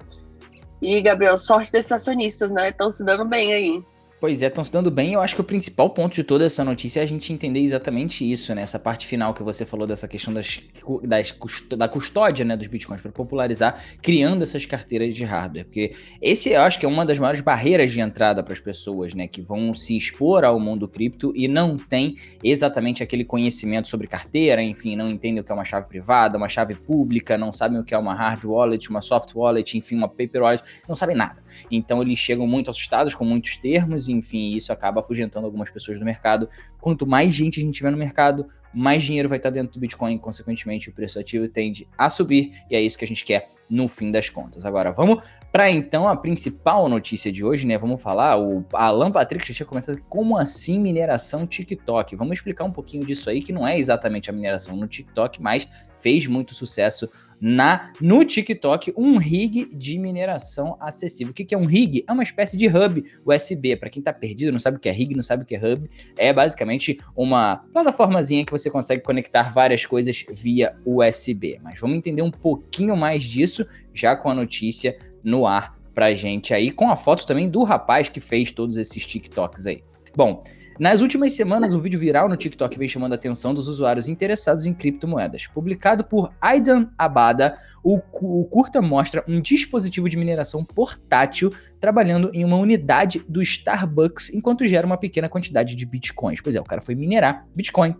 E, 0.80 1.00
Gabriel, 1.00 1.38
sorte 1.38 1.72
desses 1.72 1.92
acionistas, 1.92 2.52
né? 2.52 2.68
Estão 2.68 2.90
se 2.90 3.04
dando 3.04 3.24
bem 3.24 3.52
aí. 3.52 3.84
Pois 4.26 4.42
é, 4.42 4.48
estão 4.48 4.64
se 4.64 4.72
dando 4.72 4.90
bem. 4.90 5.12
Eu 5.12 5.20
acho 5.20 5.36
que 5.36 5.40
o 5.40 5.44
principal 5.44 5.88
ponto 5.88 6.12
de 6.12 6.24
toda 6.24 6.44
essa 6.44 6.64
notícia 6.64 6.98
é 6.98 7.04
a 7.04 7.06
gente 7.06 7.32
entender 7.32 7.60
exatamente 7.60 8.28
isso, 8.28 8.52
né? 8.56 8.62
Essa 8.62 8.76
parte 8.76 9.06
final 9.06 9.32
que 9.32 9.40
você 9.40 9.64
falou 9.64 9.86
dessa 9.86 10.08
questão 10.08 10.34
das, 10.34 10.60
das 11.04 11.32
da 11.76 11.86
custódia 11.86 12.44
né, 12.44 12.56
dos 12.56 12.66
bitcoins 12.66 13.00
para 13.00 13.12
popularizar, 13.12 13.80
criando 14.02 14.42
essas 14.42 14.66
carteiras 14.66 15.14
de 15.14 15.22
hardware. 15.22 15.64
Porque 15.64 15.94
esse 16.20 16.48
eu 16.48 16.60
acho 16.62 16.80
que 16.80 16.84
é 16.84 16.88
uma 16.88 17.06
das 17.06 17.20
maiores 17.20 17.40
barreiras 17.40 17.92
de 17.92 18.00
entrada 18.00 18.42
para 18.42 18.52
as 18.52 18.58
pessoas, 18.58 19.14
né? 19.14 19.28
Que 19.28 19.40
vão 19.40 19.72
se 19.72 19.96
expor 19.96 20.44
ao 20.44 20.58
mundo 20.58 20.88
cripto 20.88 21.32
e 21.36 21.46
não 21.46 21.76
tem 21.76 22.16
exatamente 22.42 23.04
aquele 23.04 23.24
conhecimento 23.24 23.86
sobre 23.88 24.08
carteira, 24.08 24.60
enfim, 24.60 24.96
não 24.96 25.08
entendem 25.08 25.38
o 25.38 25.44
que 25.44 25.52
é 25.52 25.54
uma 25.54 25.64
chave 25.64 25.86
privada, 25.86 26.36
uma 26.36 26.48
chave 26.48 26.74
pública, 26.74 27.38
não 27.38 27.52
sabem 27.52 27.78
o 27.78 27.84
que 27.84 27.94
é 27.94 27.98
uma 27.98 28.12
hard 28.12 28.44
wallet, 28.44 28.90
uma 28.90 29.00
soft 29.00 29.32
wallet, 29.36 29.78
enfim, 29.78 29.94
uma 29.94 30.08
paper 30.08 30.42
wallet, 30.42 30.64
não 30.88 30.96
sabem 30.96 31.14
nada. 31.14 31.40
Então 31.70 32.02
eles 32.02 32.18
chegam 32.18 32.44
muito 32.44 32.68
assustados 32.68 33.14
com 33.14 33.24
muitos 33.24 33.56
termos 33.56 34.08
enfim, 34.16 34.56
isso 34.56 34.72
acaba 34.72 35.00
afugentando 35.00 35.46
algumas 35.46 35.70
pessoas 35.70 35.98
do 35.98 36.04
mercado. 36.04 36.48
Quanto 36.80 37.06
mais 37.06 37.34
gente 37.34 37.60
a 37.60 37.62
gente 37.62 37.74
tiver 37.74 37.90
no 37.90 37.96
mercado, 37.96 38.46
mais 38.74 39.02
dinheiro 39.02 39.28
vai 39.28 39.38
estar 39.38 39.50
dentro 39.50 39.72
do 39.72 39.80
Bitcoin, 39.80 40.18
consequentemente 40.18 40.90
o 40.90 40.92
preço 40.92 41.18
ativo 41.18 41.48
tende 41.48 41.88
a 41.96 42.10
subir, 42.10 42.52
e 42.70 42.76
é 42.76 42.80
isso 42.80 42.98
que 42.98 43.04
a 43.04 43.08
gente 43.08 43.24
quer 43.24 43.48
no 43.70 43.88
fim 43.88 44.10
das 44.10 44.28
contas. 44.28 44.66
Agora, 44.66 44.92
vamos 44.92 45.22
para 45.50 45.70
então 45.70 46.06
a 46.06 46.14
principal 46.14 46.86
notícia 46.86 47.32
de 47.32 47.42
hoje, 47.42 47.66
né? 47.66 47.78
Vamos 47.78 48.02
falar, 48.02 48.38
o 48.38 48.62
Alan 48.74 49.10
Patrick 49.10 49.48
já 49.48 49.54
tinha 49.54 49.66
comentado 49.66 50.02
como 50.08 50.36
assim 50.36 50.78
mineração 50.78 51.46
TikTok. 51.46 52.14
Vamos 52.14 52.34
explicar 52.34 52.64
um 52.64 52.70
pouquinho 52.70 53.06
disso 53.06 53.30
aí, 53.30 53.40
que 53.40 53.52
não 53.52 53.66
é 53.66 53.78
exatamente 53.78 54.28
a 54.28 54.32
mineração 54.34 54.76
no 54.76 54.86
TikTok, 54.86 55.40
mas 55.40 55.66
fez 55.94 56.26
muito 56.26 56.54
sucesso 56.54 57.08
na 57.40 57.92
no 58.00 58.24
TikTok 58.24 58.92
um 58.96 59.18
rig 59.18 59.66
de 59.72 59.98
mineração 59.98 60.76
acessível. 60.80 61.30
O 61.30 61.34
que, 61.34 61.44
que 61.44 61.54
é 61.54 61.58
um 61.58 61.66
rig? 61.66 62.04
É 62.06 62.12
uma 62.12 62.22
espécie 62.22 62.56
de 62.56 62.66
hub 62.66 63.04
USB. 63.24 63.76
Para 63.76 63.90
quem 63.90 64.00
está 64.00 64.12
perdido, 64.12 64.52
não 64.52 64.58
sabe 64.58 64.76
o 64.76 64.80
que 64.80 64.88
é 64.88 64.92
rig, 64.92 65.14
não 65.14 65.22
sabe 65.22 65.42
o 65.42 65.46
que 65.46 65.54
é 65.54 65.58
hub, 65.58 65.88
é 66.16 66.32
basicamente 66.32 66.98
uma 67.14 67.56
plataformazinha 67.72 68.44
que 68.44 68.52
você 68.52 68.70
consegue 68.70 69.02
conectar 69.02 69.52
várias 69.52 69.84
coisas 69.84 70.24
via 70.30 70.76
USB. 70.84 71.58
Mas 71.62 71.80
vamos 71.80 71.96
entender 71.96 72.22
um 72.22 72.30
pouquinho 72.30 72.96
mais 72.96 73.24
disso 73.24 73.66
já 73.92 74.16
com 74.16 74.30
a 74.30 74.34
notícia 74.34 74.98
no 75.22 75.46
ar 75.46 75.76
pra 75.94 76.14
gente 76.14 76.52
aí, 76.52 76.70
com 76.70 76.90
a 76.90 76.96
foto 76.96 77.26
também 77.26 77.48
do 77.48 77.62
rapaz 77.62 78.08
que 78.08 78.20
fez 78.20 78.52
todos 78.52 78.76
esses 78.76 79.04
TikToks 79.06 79.66
aí. 79.66 79.82
Bom, 80.14 80.44
nas 80.78 81.00
últimas 81.00 81.32
semanas, 81.32 81.72
um 81.72 81.80
vídeo 81.80 81.98
viral 81.98 82.28
no 82.28 82.36
TikTok 82.36 82.78
vem 82.78 82.88
chamando 82.88 83.12
a 83.12 83.14
atenção 83.14 83.54
dos 83.54 83.66
usuários 83.66 84.08
interessados 84.08 84.66
em 84.66 84.74
criptomoedas. 84.74 85.46
Publicado 85.46 86.04
por 86.04 86.32
Aidan 86.40 86.88
Abada, 86.98 87.56
o, 87.82 87.98
o 88.20 88.44
curta 88.44 88.82
mostra 88.82 89.24
um 89.26 89.40
dispositivo 89.40 90.08
de 90.08 90.16
mineração 90.16 90.64
portátil 90.64 91.50
trabalhando 91.80 92.30
em 92.34 92.44
uma 92.44 92.56
unidade 92.56 93.24
do 93.26 93.40
Starbucks 93.40 94.34
enquanto 94.34 94.66
gera 94.66 94.86
uma 94.86 94.98
pequena 94.98 95.28
quantidade 95.28 95.74
de 95.74 95.86
bitcoins. 95.86 96.40
Pois 96.42 96.54
é, 96.54 96.60
o 96.60 96.64
cara 96.64 96.82
foi 96.82 96.94
minerar 96.94 97.46
Bitcoin 97.56 97.94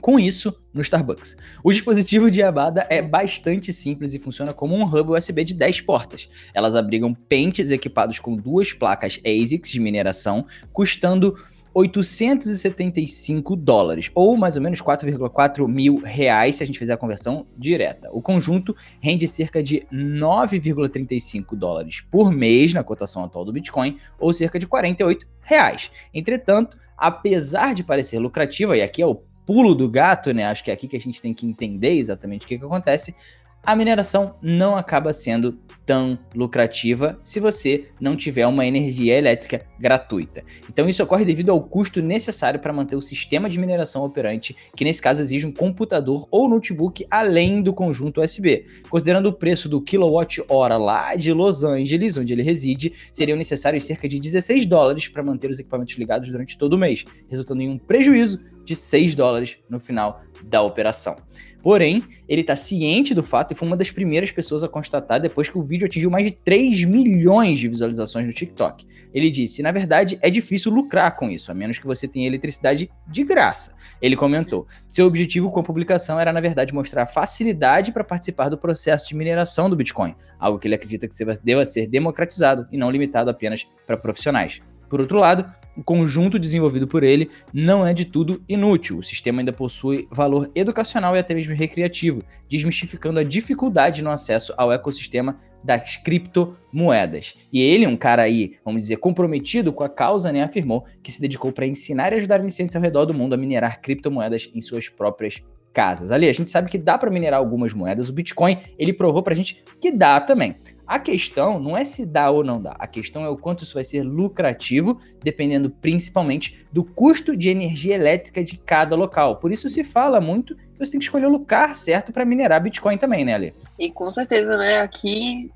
com 0.00 0.18
isso 0.18 0.54
no 0.72 0.80
Starbucks. 0.80 1.36
O 1.62 1.70
dispositivo 1.70 2.30
de 2.30 2.42
Abada 2.42 2.86
é 2.90 3.00
bastante 3.02 3.72
simples 3.72 4.14
e 4.14 4.18
funciona 4.18 4.52
como 4.52 4.74
um 4.74 4.82
hub 4.82 5.12
USB 5.12 5.44
de 5.44 5.54
10 5.54 5.82
portas. 5.82 6.28
Elas 6.54 6.74
abrigam 6.74 7.14
pentes 7.14 7.70
equipados 7.70 8.18
com 8.18 8.36
duas 8.36 8.72
placas 8.72 9.20
ASICs 9.24 9.70
de 9.70 9.80
mineração, 9.80 10.46
custando 10.72 11.36
875 11.72 13.54
dólares, 13.56 14.10
ou 14.14 14.36
mais 14.36 14.56
ou 14.56 14.62
menos 14.62 14.82
4,4 14.82 15.66
mil 15.68 15.96
reais 15.96 16.56
se 16.56 16.62
a 16.62 16.66
gente 16.66 16.78
fizer 16.78 16.92
a 16.92 16.96
conversão 16.96 17.46
direta. 17.56 18.08
O 18.12 18.20
conjunto 18.20 18.76
rende 19.00 19.26
cerca 19.28 19.62
de 19.62 19.86
9,35 19.92 21.56
dólares 21.56 22.00
por 22.10 22.32
mês 22.32 22.74
na 22.74 22.82
cotação 22.82 23.24
atual 23.24 23.44
do 23.44 23.52
Bitcoin, 23.52 23.98
ou 24.18 24.32
cerca 24.32 24.58
de 24.58 24.66
48 24.66 25.26
reais. 25.42 25.90
Entretanto, 26.12 26.76
apesar 26.96 27.74
de 27.74 27.84
parecer 27.84 28.18
lucrativa, 28.18 28.76
e 28.76 28.82
aqui 28.82 29.00
é 29.00 29.06
o 29.06 29.22
pulo 29.46 29.74
do 29.74 29.88
gato, 29.88 30.32
né? 30.32 30.44
Acho 30.44 30.62
que 30.62 30.70
é 30.70 30.74
aqui 30.74 30.86
que 30.86 30.96
a 30.96 31.00
gente 31.00 31.20
tem 31.20 31.34
que 31.34 31.44
entender 31.44 31.94
exatamente 31.94 32.44
o 32.44 32.48
que, 32.48 32.58
que 32.58 32.64
acontece 32.64 33.16
a 33.62 33.76
mineração 33.76 34.34
não 34.42 34.76
acaba 34.76 35.12
sendo 35.12 35.58
tão 35.84 36.16
lucrativa 36.34 37.18
se 37.22 37.40
você 37.40 37.88
não 38.00 38.14
tiver 38.14 38.46
uma 38.46 38.64
energia 38.64 39.18
elétrica 39.18 39.66
gratuita. 39.78 40.44
Então 40.68 40.88
isso 40.88 41.02
ocorre 41.02 41.24
devido 41.24 41.50
ao 41.50 41.60
custo 41.60 42.00
necessário 42.00 42.60
para 42.60 42.72
manter 42.72 42.94
o 42.94 43.02
sistema 43.02 43.50
de 43.50 43.58
mineração 43.58 44.04
operante, 44.04 44.54
que 44.76 44.84
nesse 44.84 45.02
caso 45.02 45.20
exige 45.20 45.46
um 45.46 45.52
computador 45.52 46.28
ou 46.30 46.48
notebook 46.48 47.04
além 47.10 47.60
do 47.60 47.72
conjunto 47.72 48.20
USB. 48.20 48.66
Considerando 48.88 49.26
o 49.26 49.32
preço 49.32 49.68
do 49.68 49.82
kilowatt-hora 49.82 50.76
lá 50.76 51.16
de 51.16 51.32
Los 51.32 51.64
Angeles, 51.64 52.16
onde 52.16 52.32
ele 52.32 52.42
reside, 52.42 52.92
seriam 53.12 53.36
necessários 53.36 53.84
cerca 53.84 54.08
de 54.08 54.20
16 54.20 54.66
dólares 54.66 55.08
para 55.08 55.22
manter 55.22 55.50
os 55.50 55.58
equipamentos 55.58 55.96
ligados 55.98 56.30
durante 56.30 56.56
todo 56.56 56.74
o 56.74 56.78
mês, 56.78 57.04
resultando 57.28 57.62
em 57.62 57.68
um 57.68 57.78
prejuízo 57.78 58.38
de 58.64 58.76
6 58.76 59.16
dólares 59.16 59.58
no 59.68 59.80
final 59.80 60.22
da 60.44 60.62
operação. 60.62 61.16
Porém, 61.62 62.02
ele 62.26 62.40
está 62.40 62.56
ciente 62.56 63.14
do 63.14 63.22
fato 63.22 63.52
e 63.52 63.54
foi 63.54 63.68
uma 63.68 63.76
das 63.76 63.90
primeiras 63.90 64.30
pessoas 64.30 64.62
a 64.62 64.68
constatar 64.68 65.20
depois 65.20 65.48
que 65.48 65.58
o 65.58 65.62
vídeo 65.62 65.86
atingiu 65.86 66.10
mais 66.10 66.24
de 66.24 66.30
3 66.30 66.84
milhões 66.84 67.58
de 67.58 67.68
visualizações 67.68 68.26
no 68.26 68.32
TikTok. 68.32 68.86
Ele 69.12 69.30
disse: 69.30 69.62
na 69.62 69.70
verdade, 69.70 70.18
é 70.22 70.30
difícil 70.30 70.72
lucrar 70.72 71.14
com 71.16 71.28
isso, 71.28 71.50
a 71.50 71.54
menos 71.54 71.78
que 71.78 71.86
você 71.86 72.08
tenha 72.08 72.26
eletricidade 72.26 72.90
de 73.06 73.24
graça. 73.24 73.74
Ele 74.00 74.16
comentou: 74.16 74.66
seu 74.88 75.06
objetivo 75.06 75.50
com 75.50 75.60
a 75.60 75.64
publicação 75.64 76.18
era, 76.18 76.32
na 76.32 76.40
verdade, 76.40 76.72
mostrar 76.72 77.06
facilidade 77.06 77.92
para 77.92 78.04
participar 78.04 78.48
do 78.48 78.56
processo 78.56 79.06
de 79.06 79.14
mineração 79.14 79.68
do 79.68 79.76
Bitcoin, 79.76 80.14
algo 80.38 80.58
que 80.58 80.66
ele 80.66 80.74
acredita 80.74 81.06
que 81.06 81.14
deva 81.42 81.66
ser 81.66 81.86
democratizado 81.86 82.66
e 82.72 82.78
não 82.78 82.90
limitado 82.90 83.28
apenas 83.28 83.66
para 83.86 83.96
profissionais. 83.96 84.62
Por 84.90 85.00
outro 85.00 85.18
lado, 85.18 85.50
o 85.76 85.84
conjunto 85.84 86.38
desenvolvido 86.38 86.86
por 86.86 87.02
ele 87.04 87.30
não 87.54 87.86
é 87.86 87.94
de 87.94 88.04
tudo 88.04 88.42
inútil. 88.48 88.98
O 88.98 89.02
sistema 89.02 89.40
ainda 89.40 89.52
possui 89.52 90.06
valor 90.10 90.50
educacional 90.54 91.16
e 91.16 91.20
até 91.20 91.32
mesmo 91.32 91.54
recreativo, 91.54 92.22
desmistificando 92.50 93.20
a 93.20 93.24
dificuldade 93.24 94.02
no 94.02 94.10
acesso 94.10 94.52
ao 94.58 94.72
ecossistema 94.72 95.38
das 95.62 95.96
criptomoedas. 95.96 97.34
E 97.52 97.62
ele, 97.62 97.86
um 97.86 97.96
cara 97.96 98.22
aí, 98.22 98.56
vamos 98.64 98.82
dizer, 98.82 98.96
comprometido 98.96 99.72
com 99.72 99.84
a 99.84 99.88
causa, 99.88 100.32
né, 100.32 100.42
afirmou 100.42 100.84
que 101.02 101.12
se 101.12 101.20
dedicou 101.20 101.52
para 101.52 101.66
ensinar 101.66 102.12
e 102.12 102.16
ajudar 102.16 102.40
iniciantes 102.40 102.74
ao 102.74 102.82
redor 102.82 103.04
do 103.04 103.14
mundo 103.14 103.34
a 103.34 103.38
minerar 103.38 103.80
criptomoedas 103.80 104.50
em 104.54 104.60
suas 104.60 104.88
próprias 104.88 105.42
casas. 105.72 106.10
Ali, 106.10 106.28
a 106.28 106.32
gente 106.32 106.50
sabe 106.50 106.68
que 106.68 106.78
dá 106.78 106.98
para 106.98 107.10
minerar 107.10 107.38
algumas 107.38 107.72
moedas. 107.72 108.08
O 108.08 108.12
Bitcoin, 108.12 108.58
ele 108.78 108.92
provou 108.92 109.22
para 109.22 109.34
a 109.34 109.36
gente 109.36 109.62
que 109.80 109.92
dá 109.92 110.20
também. 110.20 110.56
A 110.90 110.98
questão 110.98 111.60
não 111.60 111.76
é 111.76 111.84
se 111.84 112.04
dá 112.04 112.30
ou 112.30 112.42
não 112.42 112.60
dá, 112.60 112.74
a 112.76 112.84
questão 112.84 113.24
é 113.24 113.28
o 113.28 113.36
quanto 113.36 113.62
isso 113.62 113.74
vai 113.74 113.84
ser 113.84 114.02
lucrativo, 114.02 115.00
dependendo 115.22 115.70
principalmente 115.70 116.66
do 116.72 116.82
custo 116.82 117.36
de 117.36 117.48
energia 117.48 117.94
elétrica 117.94 118.42
de 118.42 118.58
cada 118.58 118.96
local. 118.96 119.36
Por 119.36 119.52
isso 119.52 119.68
se 119.68 119.84
fala 119.84 120.20
muito 120.20 120.56
que 120.56 120.78
você 120.80 120.90
tem 120.90 120.98
que 120.98 121.04
escolher 121.04 121.26
o 121.26 121.30
lugar 121.30 121.76
certo 121.76 122.12
para 122.12 122.24
minerar 122.24 122.60
Bitcoin 122.60 122.98
também, 122.98 123.24
né, 123.24 123.34
Ali? 123.34 123.54
E 123.78 123.88
com 123.88 124.10
certeza, 124.10 124.56
né? 124.56 124.80
Aqui, 124.80 125.52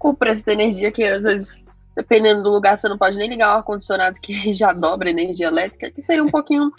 com 0.00 0.08
o 0.08 0.16
preço 0.16 0.44
da 0.44 0.52
energia, 0.52 0.90
que 0.90 1.04
às 1.04 1.22
vezes, 1.22 1.62
dependendo 1.94 2.42
do 2.42 2.50
lugar, 2.50 2.76
você 2.76 2.88
não 2.88 2.98
pode 2.98 3.16
nem 3.16 3.28
ligar 3.28 3.54
o 3.54 3.58
ar-condicionado 3.58 4.20
que 4.20 4.32
já 4.52 4.72
dobra 4.72 5.06
a 5.06 5.12
energia 5.12 5.46
elétrica, 5.46 5.92
que 5.92 6.02
seria 6.02 6.24
um 6.24 6.28
pouquinho 6.28 6.72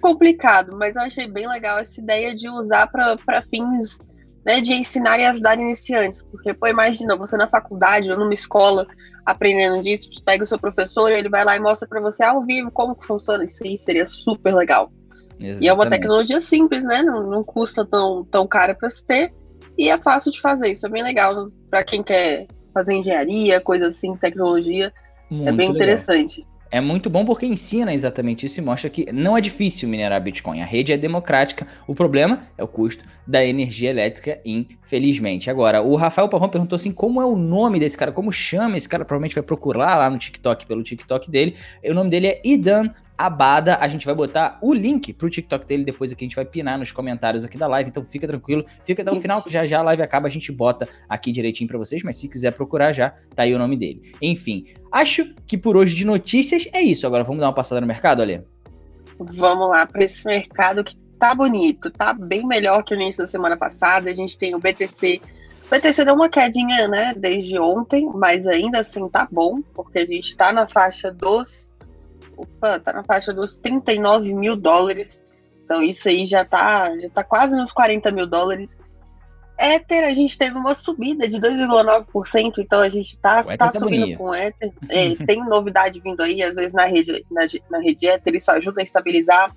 complicado, 0.00 0.76
mas 0.78 0.94
eu 0.94 1.02
achei 1.02 1.26
bem 1.26 1.48
legal 1.48 1.76
essa 1.76 2.00
ideia 2.00 2.36
de 2.36 2.48
usar 2.48 2.86
para 2.86 3.42
fins 3.50 3.98
né, 4.44 4.60
de 4.60 4.72
ensinar 4.72 5.18
e 5.18 5.24
ajudar 5.26 5.58
iniciantes. 5.58 6.22
Porque, 6.22 6.52
pô, 6.52 6.66
imagina, 6.66 7.16
você 7.16 7.36
na 7.36 7.46
faculdade 7.46 8.10
ou 8.10 8.18
numa 8.18 8.34
escola 8.34 8.86
aprendendo 9.24 9.80
disso, 9.82 10.10
pega 10.24 10.42
o 10.42 10.46
seu 10.46 10.58
professor 10.58 11.10
e 11.10 11.14
ele 11.14 11.28
vai 11.28 11.44
lá 11.44 11.56
e 11.56 11.60
mostra 11.60 11.88
para 11.88 12.00
você 12.00 12.24
ao 12.24 12.44
vivo 12.44 12.70
como 12.70 12.94
que 12.94 13.06
funciona 13.06 13.44
isso 13.44 13.64
aí, 13.64 13.78
seria 13.78 14.06
super 14.06 14.54
legal. 14.54 14.92
Exatamente. 15.38 15.64
E 15.64 15.68
é 15.68 15.72
uma 15.72 15.88
tecnologia 15.88 16.40
simples, 16.40 16.84
né? 16.84 17.02
Não, 17.02 17.28
não 17.28 17.42
custa 17.42 17.84
tão, 17.84 18.24
tão 18.24 18.46
cara 18.46 18.74
para 18.74 18.90
se 18.90 19.04
ter 19.04 19.32
e 19.78 19.88
é 19.88 19.96
fácil 19.96 20.32
de 20.32 20.40
fazer. 20.40 20.72
Isso 20.72 20.86
é 20.86 20.88
bem 20.88 21.02
legal 21.02 21.50
para 21.70 21.84
quem 21.84 22.02
quer 22.02 22.46
fazer 22.74 22.94
engenharia, 22.94 23.60
coisa 23.60 23.88
assim, 23.88 24.16
tecnologia. 24.16 24.92
Muito 25.30 25.48
é 25.48 25.52
bem 25.52 25.68
legal. 25.68 25.76
interessante 25.76 26.46
é 26.72 26.80
muito 26.80 27.10
bom 27.10 27.22
porque 27.22 27.44
ensina 27.44 27.92
exatamente 27.92 28.46
isso 28.46 28.58
e 28.58 28.62
mostra 28.64 28.88
que 28.88 29.12
não 29.12 29.36
é 29.36 29.42
difícil 29.42 29.86
minerar 29.86 30.18
Bitcoin. 30.22 30.62
A 30.62 30.64
rede 30.64 30.90
é 30.90 30.96
democrática. 30.96 31.66
O 31.86 31.94
problema 31.94 32.44
é 32.56 32.64
o 32.64 32.66
custo 32.66 33.04
da 33.26 33.44
energia 33.44 33.90
elétrica, 33.90 34.40
infelizmente. 34.42 35.50
Agora, 35.50 35.82
o 35.82 35.94
Rafael 35.96 36.30
Pavão 36.30 36.48
perguntou 36.48 36.76
assim: 36.76 36.90
como 36.90 37.20
é 37.20 37.26
o 37.26 37.36
nome 37.36 37.78
desse 37.78 37.96
cara? 37.96 38.10
Como 38.10 38.32
chama 38.32 38.78
esse 38.78 38.88
cara? 38.88 39.04
Provavelmente 39.04 39.34
vai 39.34 39.44
procurar 39.44 39.96
lá 39.98 40.08
no 40.08 40.16
TikTok, 40.16 40.64
pelo 40.64 40.82
TikTok 40.82 41.30
dele. 41.30 41.54
O 41.84 41.92
nome 41.92 42.08
dele 42.08 42.28
é 42.28 42.40
Idan 42.42 42.88
Abada. 43.26 43.76
A 43.80 43.88
gente 43.88 44.06
vai 44.06 44.14
botar 44.14 44.58
o 44.60 44.72
link 44.72 45.12
pro 45.12 45.30
TikTok 45.30 45.66
dele 45.66 45.84
depois 45.84 46.12
aqui, 46.12 46.24
a 46.24 46.28
gente 46.28 46.36
vai 46.36 46.44
pinar 46.44 46.78
nos 46.78 46.92
comentários 46.92 47.44
aqui 47.44 47.56
da 47.56 47.66
live, 47.66 47.90
então 47.90 48.04
fica 48.04 48.26
tranquilo, 48.26 48.64
fica 48.84 49.02
até 49.02 49.10
o 49.10 49.20
final, 49.20 49.42
que 49.42 49.50
já 49.50 49.66
já 49.66 49.80
a 49.80 49.82
live 49.82 50.02
acaba, 50.02 50.26
a 50.26 50.30
gente 50.30 50.50
bota 50.50 50.88
aqui 51.08 51.32
direitinho 51.32 51.68
para 51.68 51.78
vocês, 51.78 52.02
mas 52.02 52.16
se 52.16 52.28
quiser 52.28 52.52
procurar 52.52 52.92
já, 52.92 53.10
tá 53.34 53.42
aí 53.42 53.54
o 53.54 53.58
nome 53.58 53.76
dele. 53.76 54.12
Enfim, 54.20 54.66
acho 54.90 55.34
que 55.46 55.56
por 55.56 55.76
hoje 55.76 55.94
de 55.94 56.04
notícias 56.04 56.68
é 56.72 56.80
isso. 56.80 57.06
Agora 57.06 57.24
vamos 57.24 57.40
dar 57.40 57.46
uma 57.46 57.54
passada 57.54 57.80
no 57.80 57.86
mercado, 57.86 58.22
Alê? 58.22 58.42
vamos 59.18 59.68
lá 59.68 59.86
para 59.86 60.04
esse 60.04 60.26
mercado 60.26 60.82
que 60.84 60.96
tá 61.18 61.34
bonito, 61.34 61.90
tá 61.90 62.12
bem 62.12 62.46
melhor 62.46 62.82
que 62.82 62.94
o 62.94 62.96
início 62.96 63.22
da 63.22 63.26
semana 63.26 63.56
passada. 63.56 64.10
A 64.10 64.14
gente 64.14 64.36
tem 64.36 64.54
o 64.54 64.58
BTC. 64.58 65.20
O 65.66 65.70
BTC 65.70 66.04
deu 66.04 66.14
uma 66.14 66.28
quedinha, 66.28 66.88
né, 66.88 67.14
desde 67.16 67.58
ontem, 67.58 68.10
mas 68.14 68.46
ainda 68.46 68.80
assim 68.80 69.08
tá 69.08 69.26
bom, 69.30 69.62
porque 69.74 70.00
a 70.00 70.06
gente 70.06 70.36
tá 70.36 70.52
na 70.52 70.66
faixa 70.66 71.10
dos. 71.10 71.70
Opa, 72.36 72.78
tá 72.78 72.92
na 72.92 73.04
faixa 73.04 73.32
dos 73.32 73.58
39 73.58 74.32
mil 74.34 74.56
dólares. 74.56 75.22
Então 75.64 75.82
isso 75.82 76.08
aí 76.08 76.26
já 76.26 76.44
tá, 76.44 76.98
já 76.98 77.08
tá 77.10 77.24
quase 77.24 77.54
nos 77.56 77.72
40 77.72 78.10
mil 78.12 78.26
dólares. 78.26 78.78
Ether, 79.58 80.04
a 80.04 80.14
gente 80.14 80.36
teve 80.36 80.58
uma 80.58 80.74
subida 80.74 81.28
de 81.28 81.38
2,9%, 81.38 82.58
então 82.58 82.80
a 82.80 82.88
gente 82.88 83.16
tá, 83.18 83.42
tá 83.42 83.70
subindo 83.70 84.16
com 84.16 84.34
Ether. 84.34 84.72
É, 84.88 85.14
tem 85.24 85.44
novidade 85.44 86.00
vindo 86.00 86.20
aí, 86.20 86.42
às 86.42 86.56
vezes 86.56 86.72
na 86.72 86.84
rede, 86.84 87.24
na, 87.30 87.42
na 87.70 87.78
rede 87.78 88.08
Ether, 88.08 88.34
isso 88.34 88.50
ajuda 88.50 88.80
a 88.80 88.84
estabilizar. 88.84 89.54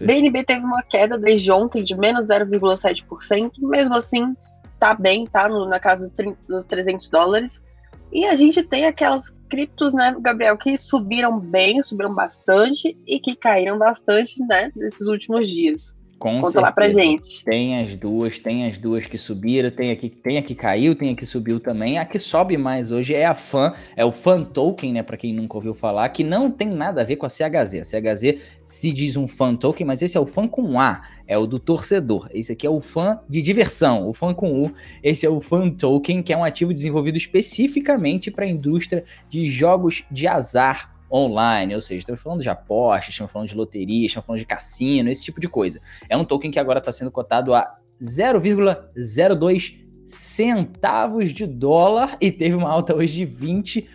BNB 0.00 0.44
teve 0.44 0.64
uma 0.64 0.82
queda 0.82 1.18
desde 1.18 1.50
ontem 1.52 1.82
de 1.82 1.96
menos 1.96 2.28
0,7%, 2.28 3.50
mesmo 3.58 3.96
assim 3.96 4.34
tá 4.78 4.94
bem, 4.94 5.26
tá 5.26 5.48
no, 5.48 5.66
na 5.66 5.78
casa 5.78 6.02
dos, 6.02 6.10
30, 6.12 6.38
dos 6.48 6.66
300 6.66 7.08
dólares. 7.08 7.62
E 8.14 8.26
a 8.26 8.36
gente 8.36 8.62
tem 8.62 8.86
aquelas 8.86 9.34
criptos, 9.48 9.92
né, 9.92 10.16
Gabriel, 10.20 10.56
que 10.56 10.78
subiram 10.78 11.36
bem, 11.38 11.82
subiram 11.82 12.14
bastante 12.14 12.96
e 13.04 13.18
que 13.18 13.34
caíram 13.34 13.76
bastante, 13.76 14.40
né, 14.46 14.70
nesses 14.76 15.08
últimos 15.08 15.48
dias. 15.48 15.92
Com 16.24 16.36
Conta 16.36 16.52
certeza. 16.52 16.60
lá 16.62 16.72
pra 16.72 16.88
gente. 16.88 17.44
Tem 17.44 17.78
as 17.78 17.94
duas, 17.94 18.38
tem 18.38 18.64
as 18.64 18.78
duas 18.78 19.04
que 19.04 19.18
subiram, 19.18 19.70
tem 19.70 19.90
aqui, 19.90 20.08
tem 20.08 20.38
a 20.38 20.42
que 20.42 20.54
caiu, 20.54 20.94
tem 20.94 21.10
a 21.10 21.14
que 21.14 21.26
subiu 21.26 21.60
também. 21.60 21.98
A 21.98 22.06
que 22.06 22.18
sobe 22.18 22.56
mais 22.56 22.90
hoje 22.90 23.12
é 23.14 23.26
a 23.26 23.34
FAN, 23.34 23.74
é 23.94 24.06
o 24.06 24.10
FAN 24.10 24.42
Token, 24.42 24.94
né? 24.94 25.02
Pra 25.02 25.18
quem 25.18 25.34
nunca 25.34 25.58
ouviu 25.58 25.74
falar, 25.74 26.08
que 26.08 26.24
não 26.24 26.50
tem 26.50 26.68
nada 26.68 27.02
a 27.02 27.04
ver 27.04 27.16
com 27.16 27.26
a 27.26 27.28
CHZ. 27.28 27.74
A 27.74 27.84
CHZ 27.84 28.40
se 28.64 28.90
diz 28.90 29.18
um 29.18 29.28
FAN 29.28 29.54
Token, 29.54 29.86
mas 29.86 30.00
esse 30.00 30.16
é 30.16 30.20
o 30.20 30.24
FAN 30.24 30.48
com 30.48 30.80
A, 30.80 31.02
é 31.28 31.36
o 31.36 31.46
do 31.46 31.58
torcedor. 31.58 32.26
Esse 32.32 32.52
aqui 32.52 32.66
é 32.66 32.70
o 32.70 32.80
FAN 32.80 33.20
de 33.28 33.42
diversão, 33.42 34.08
o 34.08 34.14
FAN 34.14 34.32
com 34.32 34.64
U. 34.64 34.72
Esse 35.02 35.26
é 35.26 35.28
o 35.28 35.42
FAN 35.42 35.68
Token, 35.72 36.22
que 36.22 36.32
é 36.32 36.36
um 36.38 36.44
ativo 36.44 36.72
desenvolvido 36.72 37.18
especificamente 37.18 38.30
para 38.30 38.46
a 38.46 38.48
indústria 38.48 39.04
de 39.28 39.44
jogos 39.44 40.04
de 40.10 40.26
azar 40.26 40.93
online, 41.14 41.74
ou 41.74 41.80
seja, 41.80 42.00
estamos 42.00 42.20
falando 42.20 42.42
de 42.42 42.48
apostas, 42.48 43.10
estamos 43.10 43.30
falando 43.30 43.48
de 43.48 43.54
loteria, 43.54 44.06
estamos 44.06 44.26
falando 44.26 44.40
de 44.40 44.46
cassino, 44.46 45.08
esse 45.08 45.22
tipo 45.22 45.40
de 45.40 45.48
coisa. 45.48 45.80
É 46.08 46.16
um 46.16 46.24
token 46.24 46.50
que 46.50 46.58
agora 46.58 46.80
está 46.80 46.90
sendo 46.90 47.10
cotado 47.12 47.54
a 47.54 47.78
0,02 48.00 49.83
centavos 50.06 51.32
de 51.32 51.46
dólar 51.46 52.16
e 52.20 52.30
teve 52.30 52.54
uma 52.54 52.70
alta 52.70 52.94
hoje 52.94 53.14
de 53.14 53.24
20 53.24 53.88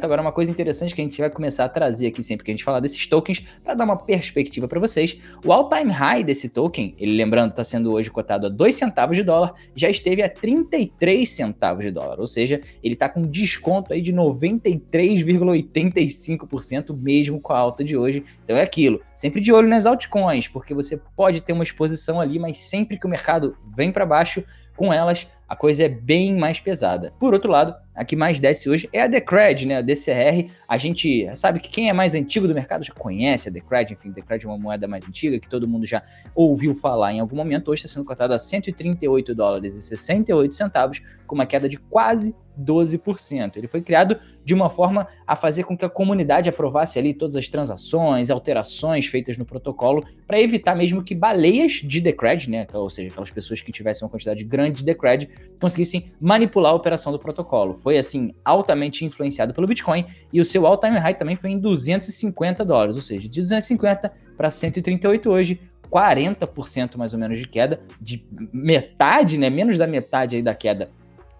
Agora, 0.00 0.22
uma 0.22 0.30
coisa 0.30 0.52
interessante 0.52 0.94
que 0.94 1.00
a 1.00 1.04
gente 1.04 1.18
vai 1.18 1.28
começar 1.28 1.64
a 1.64 1.68
trazer 1.68 2.06
aqui 2.06 2.22
sempre 2.22 2.44
que 2.44 2.50
a 2.52 2.54
gente 2.54 2.62
falar 2.62 2.78
desses 2.78 3.04
tokens, 3.08 3.44
para 3.64 3.74
dar 3.74 3.84
uma 3.84 3.96
perspectiva 3.96 4.68
para 4.68 4.78
vocês, 4.78 5.18
o 5.44 5.52
all-time 5.52 5.90
high 5.90 6.22
desse 6.22 6.48
token, 6.48 6.94
ele 6.96 7.16
lembrando, 7.16 7.50
está 7.50 7.64
sendo 7.64 7.92
hoje 7.92 8.08
cotado 8.08 8.46
a 8.46 8.48
2 8.48 8.72
centavos 8.72 9.16
de 9.16 9.24
dólar, 9.24 9.54
já 9.74 9.90
esteve 9.90 10.22
a 10.22 10.28
33 10.28 11.28
centavos 11.28 11.84
de 11.84 11.90
dólar, 11.90 12.20
ou 12.20 12.26
seja, 12.28 12.60
ele 12.84 12.94
está 12.94 13.08
com 13.08 13.22
desconto 13.22 13.92
aí 13.92 14.00
de 14.00 14.12
93,85% 14.12 16.96
mesmo 16.96 17.40
com 17.40 17.52
a 17.52 17.58
alta 17.58 17.82
de 17.82 17.96
hoje. 17.96 18.22
Então 18.44 18.56
é 18.56 18.62
aquilo, 18.62 19.00
sempre 19.12 19.40
de 19.40 19.52
olho 19.52 19.66
nas 19.66 19.86
altcoins, 19.86 20.46
porque 20.46 20.72
você 20.72 21.02
pode 21.16 21.40
ter 21.40 21.52
uma 21.52 21.64
exposição 21.64 22.20
ali, 22.20 22.38
mas 22.38 22.58
sempre 22.58 22.96
que 22.96 23.06
o 23.06 23.10
mercado 23.10 23.56
vem 23.74 23.90
para 23.90 24.06
baixo, 24.06 24.44
com 24.76 24.92
elas 24.92 25.26
a 25.48 25.56
coisa 25.56 25.84
é 25.84 25.88
bem 25.88 26.36
mais 26.36 26.60
pesada. 26.60 27.14
Por 27.18 27.32
outro 27.32 27.50
lado, 27.50 27.74
a 27.94 28.04
que 28.04 28.14
mais 28.14 28.38
desce 28.38 28.68
hoje 28.68 28.88
é 28.92 29.02
a 29.02 29.06
Decred, 29.06 29.66
né? 29.66 29.78
A 29.78 29.80
DCR. 29.80 30.50
A 30.68 30.76
gente 30.76 31.28
sabe 31.34 31.58
que 31.58 31.70
quem 31.70 31.88
é 31.88 31.92
mais 31.92 32.14
antigo 32.14 32.46
do 32.46 32.54
mercado 32.54 32.84
já 32.84 32.92
conhece 32.92 33.48
a 33.48 33.52
Decred, 33.52 33.92
enfim, 33.92 34.10
Decred 34.10 34.44
é 34.44 34.48
uma 34.48 34.58
moeda 34.58 34.86
mais 34.86 35.08
antiga 35.08 35.40
que 35.40 35.48
todo 35.48 35.66
mundo 35.66 35.86
já 35.86 36.02
ouviu 36.34 36.74
falar 36.74 37.14
em 37.14 37.20
algum 37.20 37.34
momento. 37.34 37.70
Hoje 37.70 37.86
está 37.86 37.94
sendo 37.94 38.06
cotada 38.06 38.34
a 38.34 38.38
138 38.38 39.34
dólares 39.34 39.74
e 39.74 39.80
68 39.80 40.54
centavos, 40.54 41.02
com 41.26 41.34
uma 41.34 41.46
queda 41.46 41.68
de 41.68 41.78
quase 41.78 42.36
12%. 42.60 43.56
Ele 43.56 43.68
foi 43.68 43.80
criado 43.80 44.18
de 44.48 44.54
uma 44.54 44.70
forma 44.70 45.06
a 45.26 45.36
fazer 45.36 45.64
com 45.64 45.76
que 45.76 45.84
a 45.84 45.90
comunidade 45.90 46.48
aprovasse 46.48 46.98
ali 46.98 47.12
todas 47.12 47.36
as 47.36 47.46
transações, 47.48 48.30
alterações 48.30 49.04
feitas 49.04 49.36
no 49.36 49.44
protocolo, 49.44 50.02
para 50.26 50.40
evitar 50.40 50.74
mesmo 50.74 51.04
que 51.04 51.14
baleias 51.14 51.82
de 51.84 52.00
Decred, 52.00 52.48
né, 52.48 52.66
ou 52.72 52.88
seja, 52.88 53.10
aquelas 53.10 53.30
pessoas 53.30 53.60
que 53.60 53.70
tivessem 53.70 54.06
uma 54.06 54.10
quantidade 54.10 54.42
grande 54.44 54.78
de 54.78 54.84
Decred, 54.86 55.28
conseguissem 55.60 56.12
manipular 56.18 56.72
a 56.72 56.74
operação 56.74 57.12
do 57.12 57.18
protocolo. 57.18 57.74
Foi 57.74 57.98
assim 57.98 58.34
altamente 58.42 59.04
influenciado 59.04 59.52
pelo 59.52 59.66
Bitcoin 59.66 60.06
e 60.32 60.40
o 60.40 60.46
seu 60.46 60.66
all-time 60.66 60.96
high 60.96 61.12
também 61.12 61.36
foi 61.36 61.50
em 61.50 61.58
250 61.58 62.64
dólares, 62.64 62.96
ou 62.96 63.02
seja, 63.02 63.28
de 63.28 63.42
250 63.42 64.10
para 64.34 64.50
138 64.50 65.28
hoje, 65.28 65.60
40% 65.92 66.96
mais 66.96 67.12
ou 67.12 67.18
menos 67.18 67.36
de 67.36 67.46
queda, 67.46 67.82
de 68.00 68.24
metade, 68.50 69.36
né, 69.36 69.50
menos 69.50 69.76
da 69.76 69.86
metade 69.86 70.36
aí 70.36 70.42
da 70.42 70.54
queda 70.54 70.88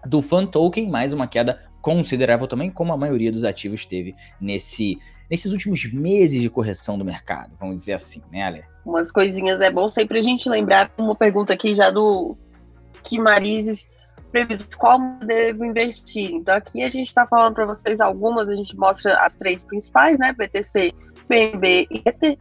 do 0.05 0.21
Fan 0.21 0.45
Token, 0.45 0.89
mais 0.89 1.11
uma 1.11 1.27
queda 1.27 1.68
considerável 1.81 2.47
também, 2.47 2.69
como 2.69 2.93
a 2.93 2.97
maioria 2.97 3.31
dos 3.31 3.43
ativos 3.43 3.85
teve 3.85 4.15
nesse, 4.39 4.97
nesses 5.29 5.51
últimos 5.51 5.91
meses 5.91 6.41
de 6.41 6.49
correção 6.49 6.97
do 6.97 7.05
mercado, 7.05 7.55
vamos 7.59 7.75
dizer 7.75 7.93
assim, 7.93 8.21
né, 8.31 8.43
Ale? 8.43 8.63
Umas 8.85 9.11
coisinhas 9.11 9.61
é 9.61 9.71
bom 9.71 9.87
sempre 9.87 10.19
a 10.19 10.21
gente 10.21 10.49
lembrar, 10.49 10.91
uma 10.97 11.15
pergunta 11.15 11.53
aqui 11.53 11.75
já 11.75 11.89
do 11.89 12.37
que 13.03 13.19
Marizes 13.19 13.89
previsto 14.31 14.77
qual 14.77 14.99
devo 15.25 15.65
investir. 15.65 16.31
Então 16.31 16.55
aqui 16.55 16.83
a 16.83 16.89
gente 16.89 17.07
está 17.07 17.25
falando 17.27 17.55
para 17.55 17.65
vocês 17.65 17.99
algumas, 17.99 18.49
a 18.49 18.55
gente 18.55 18.75
mostra 18.77 19.17
as 19.19 19.35
três 19.35 19.63
principais, 19.63 20.17
né, 20.17 20.33
BTC, 20.33 20.93
BNB 21.27 21.87
e 21.91 22.01
Ether. 22.05 22.37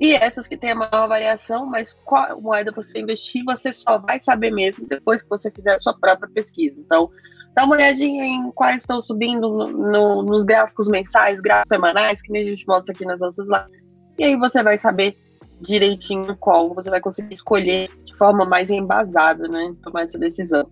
E 0.00 0.14
essas 0.14 0.46
que 0.46 0.56
tem 0.56 0.70
a 0.70 0.74
maior 0.76 1.08
variação, 1.08 1.66
mas 1.66 1.92
qual 2.04 2.40
moeda 2.40 2.70
você 2.70 3.00
investir, 3.00 3.42
você 3.44 3.72
só 3.72 3.98
vai 3.98 4.20
saber 4.20 4.52
mesmo 4.52 4.86
depois 4.86 5.22
que 5.22 5.28
você 5.28 5.50
fizer 5.50 5.74
a 5.74 5.78
sua 5.78 5.98
própria 5.98 6.30
pesquisa. 6.32 6.76
Então, 6.78 7.10
dá 7.54 7.64
uma 7.64 7.74
olhadinha 7.74 8.24
em 8.24 8.50
quais 8.52 8.78
estão 8.78 9.00
subindo 9.00 9.48
no, 9.48 9.66
no, 9.66 10.22
nos 10.22 10.44
gráficos 10.44 10.88
mensais, 10.88 11.40
gráficos 11.40 11.68
semanais, 11.68 12.22
que 12.22 12.36
a 12.36 12.44
gente 12.44 12.66
mostra 12.66 12.94
aqui 12.94 13.04
nas 13.04 13.20
nossas 13.20 13.46
lives. 13.46 13.82
E 14.18 14.24
aí 14.24 14.36
você 14.36 14.62
vai 14.62 14.76
saber 14.76 15.16
direitinho 15.60 16.36
qual 16.36 16.74
você 16.74 16.90
vai 16.90 17.00
conseguir 17.00 17.34
escolher 17.34 17.90
de 18.04 18.16
forma 18.16 18.44
mais 18.44 18.70
embasada, 18.70 19.48
né? 19.48 19.74
Tomar 19.82 20.02
essa 20.02 20.18
decisão. 20.18 20.68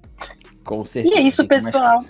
Com 0.64 0.84
certeza. 0.84 1.14
E 1.14 1.18
é 1.18 1.22
isso, 1.22 1.46
pessoal. 1.46 2.00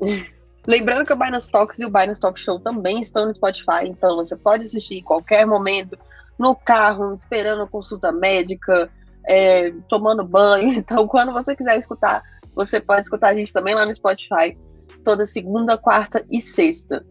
Lembrando 0.66 1.06
que 1.06 1.12
o 1.12 1.16
Binance 1.16 1.50
Talks 1.50 1.78
e 1.78 1.84
o 1.84 1.90
Binance 1.90 2.20
Talk 2.20 2.38
Show 2.38 2.60
também 2.60 3.00
estão 3.00 3.24
no 3.24 3.32
Spotify, 3.32 3.86
então 3.86 4.16
você 4.16 4.36
pode 4.36 4.64
assistir 4.64 4.98
em 4.98 5.02
qualquer 5.02 5.46
momento 5.46 5.98
no 6.38 6.54
carro, 6.54 7.14
esperando 7.14 7.66
consulta 7.66 8.12
médica, 8.12 8.90
é, 9.26 9.72
tomando 9.88 10.22
banho. 10.24 10.72
Então, 10.78 11.06
quando 11.08 11.32
você 11.32 11.56
quiser 11.56 11.78
escutar, 11.78 12.22
você 12.58 12.80
pode 12.80 13.02
escutar 13.02 13.28
a 13.28 13.34
gente 13.36 13.52
também 13.52 13.72
lá 13.72 13.86
no 13.86 13.94
Spotify, 13.94 14.58
toda 15.04 15.24
segunda, 15.24 15.78
quarta 15.78 16.26
e 16.28 16.40
sexta. 16.40 17.06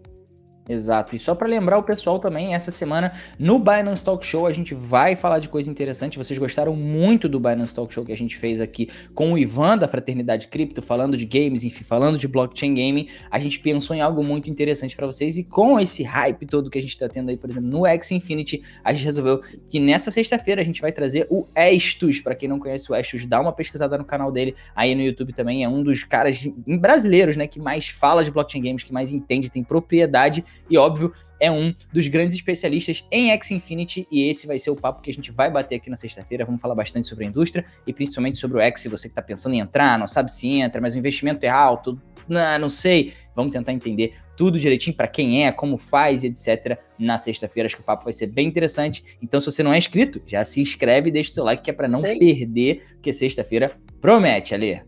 Exato. 0.69 1.15
E 1.15 1.19
só 1.19 1.33
para 1.33 1.47
lembrar 1.47 1.77
o 1.77 1.83
pessoal 1.83 2.19
também, 2.19 2.53
essa 2.53 2.71
semana 2.71 3.13
no 3.39 3.57
Binance 3.57 4.03
Talk 4.03 4.25
Show 4.25 4.45
a 4.45 4.51
gente 4.51 4.75
vai 4.75 5.15
falar 5.15 5.39
de 5.39 5.47
coisa 5.47 5.71
interessante. 5.71 6.17
Vocês 6.17 6.37
gostaram 6.37 6.75
muito 6.75 7.29
do 7.29 7.39
Binance 7.39 7.73
Talk 7.73 7.93
Show 7.93 8.03
que 8.03 8.11
a 8.11 8.17
gente 8.17 8.35
fez 8.35 8.59
aqui 8.59 8.89
com 9.13 9.31
o 9.31 9.37
Ivan 9.37 9.77
da 9.77 9.87
Fraternidade 9.87 10.49
Cripto, 10.49 10.81
falando 10.81 11.15
de 11.15 11.25
games, 11.25 11.63
enfim, 11.63 11.85
falando 11.85 12.17
de 12.17 12.27
blockchain 12.27 12.73
gaming. 12.73 13.07
A 13.31 13.39
gente 13.39 13.59
pensou 13.59 13.95
em 13.95 14.01
algo 14.01 14.21
muito 14.21 14.49
interessante 14.49 14.93
para 14.93 15.05
vocês 15.05 15.37
e 15.37 15.43
com 15.43 15.79
esse 15.79 16.03
hype 16.03 16.45
todo 16.45 16.69
que 16.69 16.77
a 16.77 16.81
gente 16.81 16.91
está 16.91 17.07
tendo 17.07 17.29
aí, 17.29 17.37
por 17.37 17.49
exemplo, 17.49 17.69
no 17.69 17.85
X 17.85 18.11
Infinity, 18.11 18.61
a 18.83 18.91
gente 18.91 19.05
resolveu 19.05 19.41
que 19.65 19.79
nessa 19.79 20.11
sexta-feira 20.11 20.61
a 20.61 20.65
gente 20.65 20.81
vai 20.81 20.91
trazer 20.91 21.27
o 21.29 21.45
Estus. 21.55 22.19
Para 22.19 22.35
quem 22.35 22.49
não 22.49 22.59
conhece 22.59 22.91
o 22.91 22.95
Estus, 22.95 23.25
dá 23.25 23.39
uma 23.39 23.53
pesquisada 23.53 23.97
no 23.97 24.03
canal 24.03 24.33
dele 24.33 24.53
aí 24.75 24.93
no 24.93 25.01
YouTube 25.01 25.31
também. 25.31 25.63
É 25.63 25.69
um 25.69 25.81
dos 25.81 26.03
caras 26.03 26.45
brasileiros, 26.77 27.37
né, 27.37 27.47
que 27.47 27.59
mais 27.59 27.87
fala 27.87 28.21
de 28.21 28.31
blockchain 28.31 28.61
games, 28.61 28.83
que 28.83 28.91
mais 28.91 29.11
entende, 29.11 29.49
tem 29.49 29.63
propriedade 29.63 30.43
e 30.69 30.77
óbvio, 30.77 31.13
é 31.39 31.51
um 31.51 31.73
dos 31.91 32.07
grandes 32.07 32.35
especialistas 32.35 33.05
em 33.11 33.31
X 33.31 33.51
Infinity 33.51 34.07
e 34.11 34.29
esse 34.29 34.47
vai 34.47 34.57
ser 34.59 34.71
o 34.71 34.75
papo 34.75 35.01
que 35.01 35.09
a 35.09 35.13
gente 35.13 35.31
vai 35.31 35.49
bater 35.49 35.75
aqui 35.75 35.89
na 35.89 35.95
sexta-feira. 35.95 36.45
Vamos 36.45 36.61
falar 36.61 36.75
bastante 36.75 37.07
sobre 37.07 37.25
a 37.25 37.27
indústria 37.27 37.65
e 37.85 37.93
principalmente 37.93 38.37
sobre 38.37 38.57
o 38.57 38.61
X, 38.61 38.81
se 38.81 38.89
você 38.89 39.07
que 39.07 39.11
está 39.11 39.21
pensando 39.21 39.53
em 39.53 39.59
entrar, 39.59 39.97
não 39.97 40.07
sabe 40.07 40.31
se 40.31 40.47
entra, 40.47 40.81
mas 40.81 40.95
o 40.95 40.97
investimento 40.97 41.43
é 41.43 41.49
alto, 41.49 42.01
não, 42.27 42.59
não 42.59 42.69
sei. 42.69 43.13
Vamos 43.35 43.53
tentar 43.53 43.71
entender 43.71 44.15
tudo 44.35 44.59
direitinho 44.59 44.95
para 44.95 45.07
quem 45.07 45.45
é, 45.45 45.51
como 45.51 45.77
faz, 45.77 46.23
etc. 46.23 46.77
Na 46.97 47.17
sexta-feira, 47.17 47.67
acho 47.67 47.75
que 47.75 47.81
o 47.81 47.85
papo 47.85 48.03
vai 48.03 48.13
ser 48.13 48.27
bem 48.27 48.47
interessante. 48.47 49.17
Então, 49.21 49.39
se 49.39 49.45
você 49.45 49.63
não 49.63 49.73
é 49.73 49.77
inscrito, 49.77 50.21
já 50.25 50.43
se 50.43 50.59
inscreve 50.61 51.09
e 51.09 51.11
deixa 51.11 51.31
o 51.31 51.33
seu 51.33 51.43
like, 51.43 51.63
que 51.63 51.69
é 51.69 51.73
para 51.73 51.87
não 51.87 52.01
Sim. 52.01 52.17
perder, 52.19 52.83
porque 52.93 53.13
sexta-feira 53.13 53.71
promete, 54.01 54.53
Ali. 54.53 54.81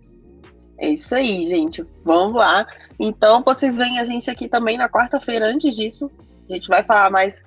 É 0.80 0.90
isso 0.90 1.14
aí, 1.14 1.46
gente. 1.46 1.86
Vamos 2.06 2.36
lá. 2.36 2.66
Então, 2.98 3.44
vocês 3.44 3.76
veem 3.76 4.00
a 4.00 4.06
gente 4.06 4.32
aqui 4.32 4.48
também 4.48 4.78
na 4.78 4.90
quarta-feira. 4.90 5.46
Antes 5.46 5.76
disso, 5.76 6.10
a 6.50 6.54
gente 6.54 6.68
vai 6.68 6.82
falar 6.82 7.12
mais 7.12 7.44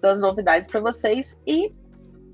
das 0.00 0.20
novidades 0.20 0.66
para 0.66 0.80
vocês. 0.80 1.38
E 1.46 1.72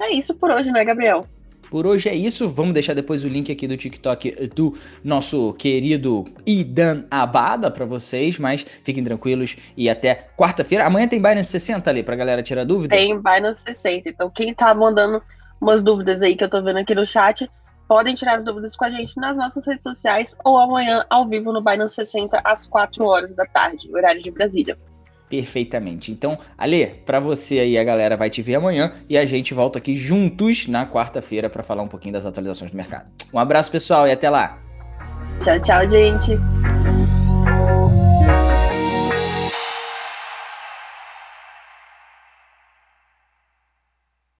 é 0.00 0.10
isso 0.10 0.34
por 0.34 0.50
hoje, 0.50 0.72
né, 0.72 0.84
Gabriel? 0.84 1.26
Por 1.70 1.86
hoje 1.86 2.08
é 2.08 2.14
isso. 2.14 2.48
Vamos 2.48 2.72
deixar 2.72 2.94
depois 2.94 3.24
o 3.24 3.28
link 3.28 3.52
aqui 3.52 3.68
do 3.68 3.76
TikTok 3.76 4.48
do 4.54 4.74
nosso 5.04 5.52
querido 5.54 6.24
Idan 6.46 7.04
Abada 7.10 7.70
para 7.70 7.84
vocês, 7.84 8.38
mas 8.38 8.64
fiquem 8.82 9.04
tranquilos 9.04 9.56
e 9.76 9.90
até 9.90 10.28
quarta-feira. 10.36 10.86
Amanhã 10.86 11.06
tem 11.06 11.20
Binance 11.20 11.50
60 11.50 11.90
ali 11.90 12.02
pra 12.02 12.16
galera 12.16 12.42
tirar 12.42 12.64
dúvida? 12.64 12.96
Tem 12.96 13.20
Binance 13.20 13.62
60. 13.62 14.08
Então 14.08 14.30
quem 14.30 14.54
tá 14.54 14.74
mandando 14.74 15.22
umas 15.60 15.82
dúvidas 15.82 16.22
aí 16.22 16.34
que 16.34 16.44
eu 16.44 16.48
tô 16.48 16.62
vendo 16.62 16.78
aqui 16.78 16.94
no 16.94 17.04
chat, 17.04 17.50
podem 17.88 18.14
tirar 18.14 18.36
as 18.36 18.44
dúvidas 18.44 18.76
com 18.76 18.84
a 18.84 18.90
gente 18.90 19.16
nas 19.16 19.38
nossas 19.38 19.66
redes 19.66 19.82
sociais 19.82 20.36
ou 20.44 20.58
amanhã 20.58 21.04
ao 21.08 21.26
vivo 21.26 21.52
no 21.52 21.62
Binance 21.62 21.94
60 21.94 22.40
às 22.44 22.66
4 22.66 23.02
horas 23.04 23.34
da 23.34 23.46
tarde, 23.46 23.88
horário 23.92 24.22
de 24.22 24.30
Brasília. 24.30 24.78
Perfeitamente. 25.28 26.10
Então, 26.10 26.38
Ale, 26.56 26.86
para 26.86 27.20
você 27.20 27.58
aí 27.58 27.76
a 27.76 27.84
galera 27.84 28.16
vai 28.16 28.30
te 28.30 28.40
ver 28.40 28.56
amanhã 28.56 28.94
e 29.08 29.16
a 29.16 29.26
gente 29.26 29.52
volta 29.52 29.78
aqui 29.78 29.94
juntos 29.94 30.66
na 30.66 30.86
quarta-feira 30.86 31.50
para 31.50 31.62
falar 31.62 31.82
um 31.82 31.88
pouquinho 31.88 32.14
das 32.14 32.24
atualizações 32.24 32.70
do 32.70 32.76
mercado. 32.76 33.10
Um 33.32 33.38
abraço, 33.38 33.70
pessoal, 33.70 34.06
e 34.06 34.12
até 34.12 34.30
lá. 34.30 34.58
Tchau, 35.40 35.60
tchau, 35.60 35.88
gente. 35.88 36.97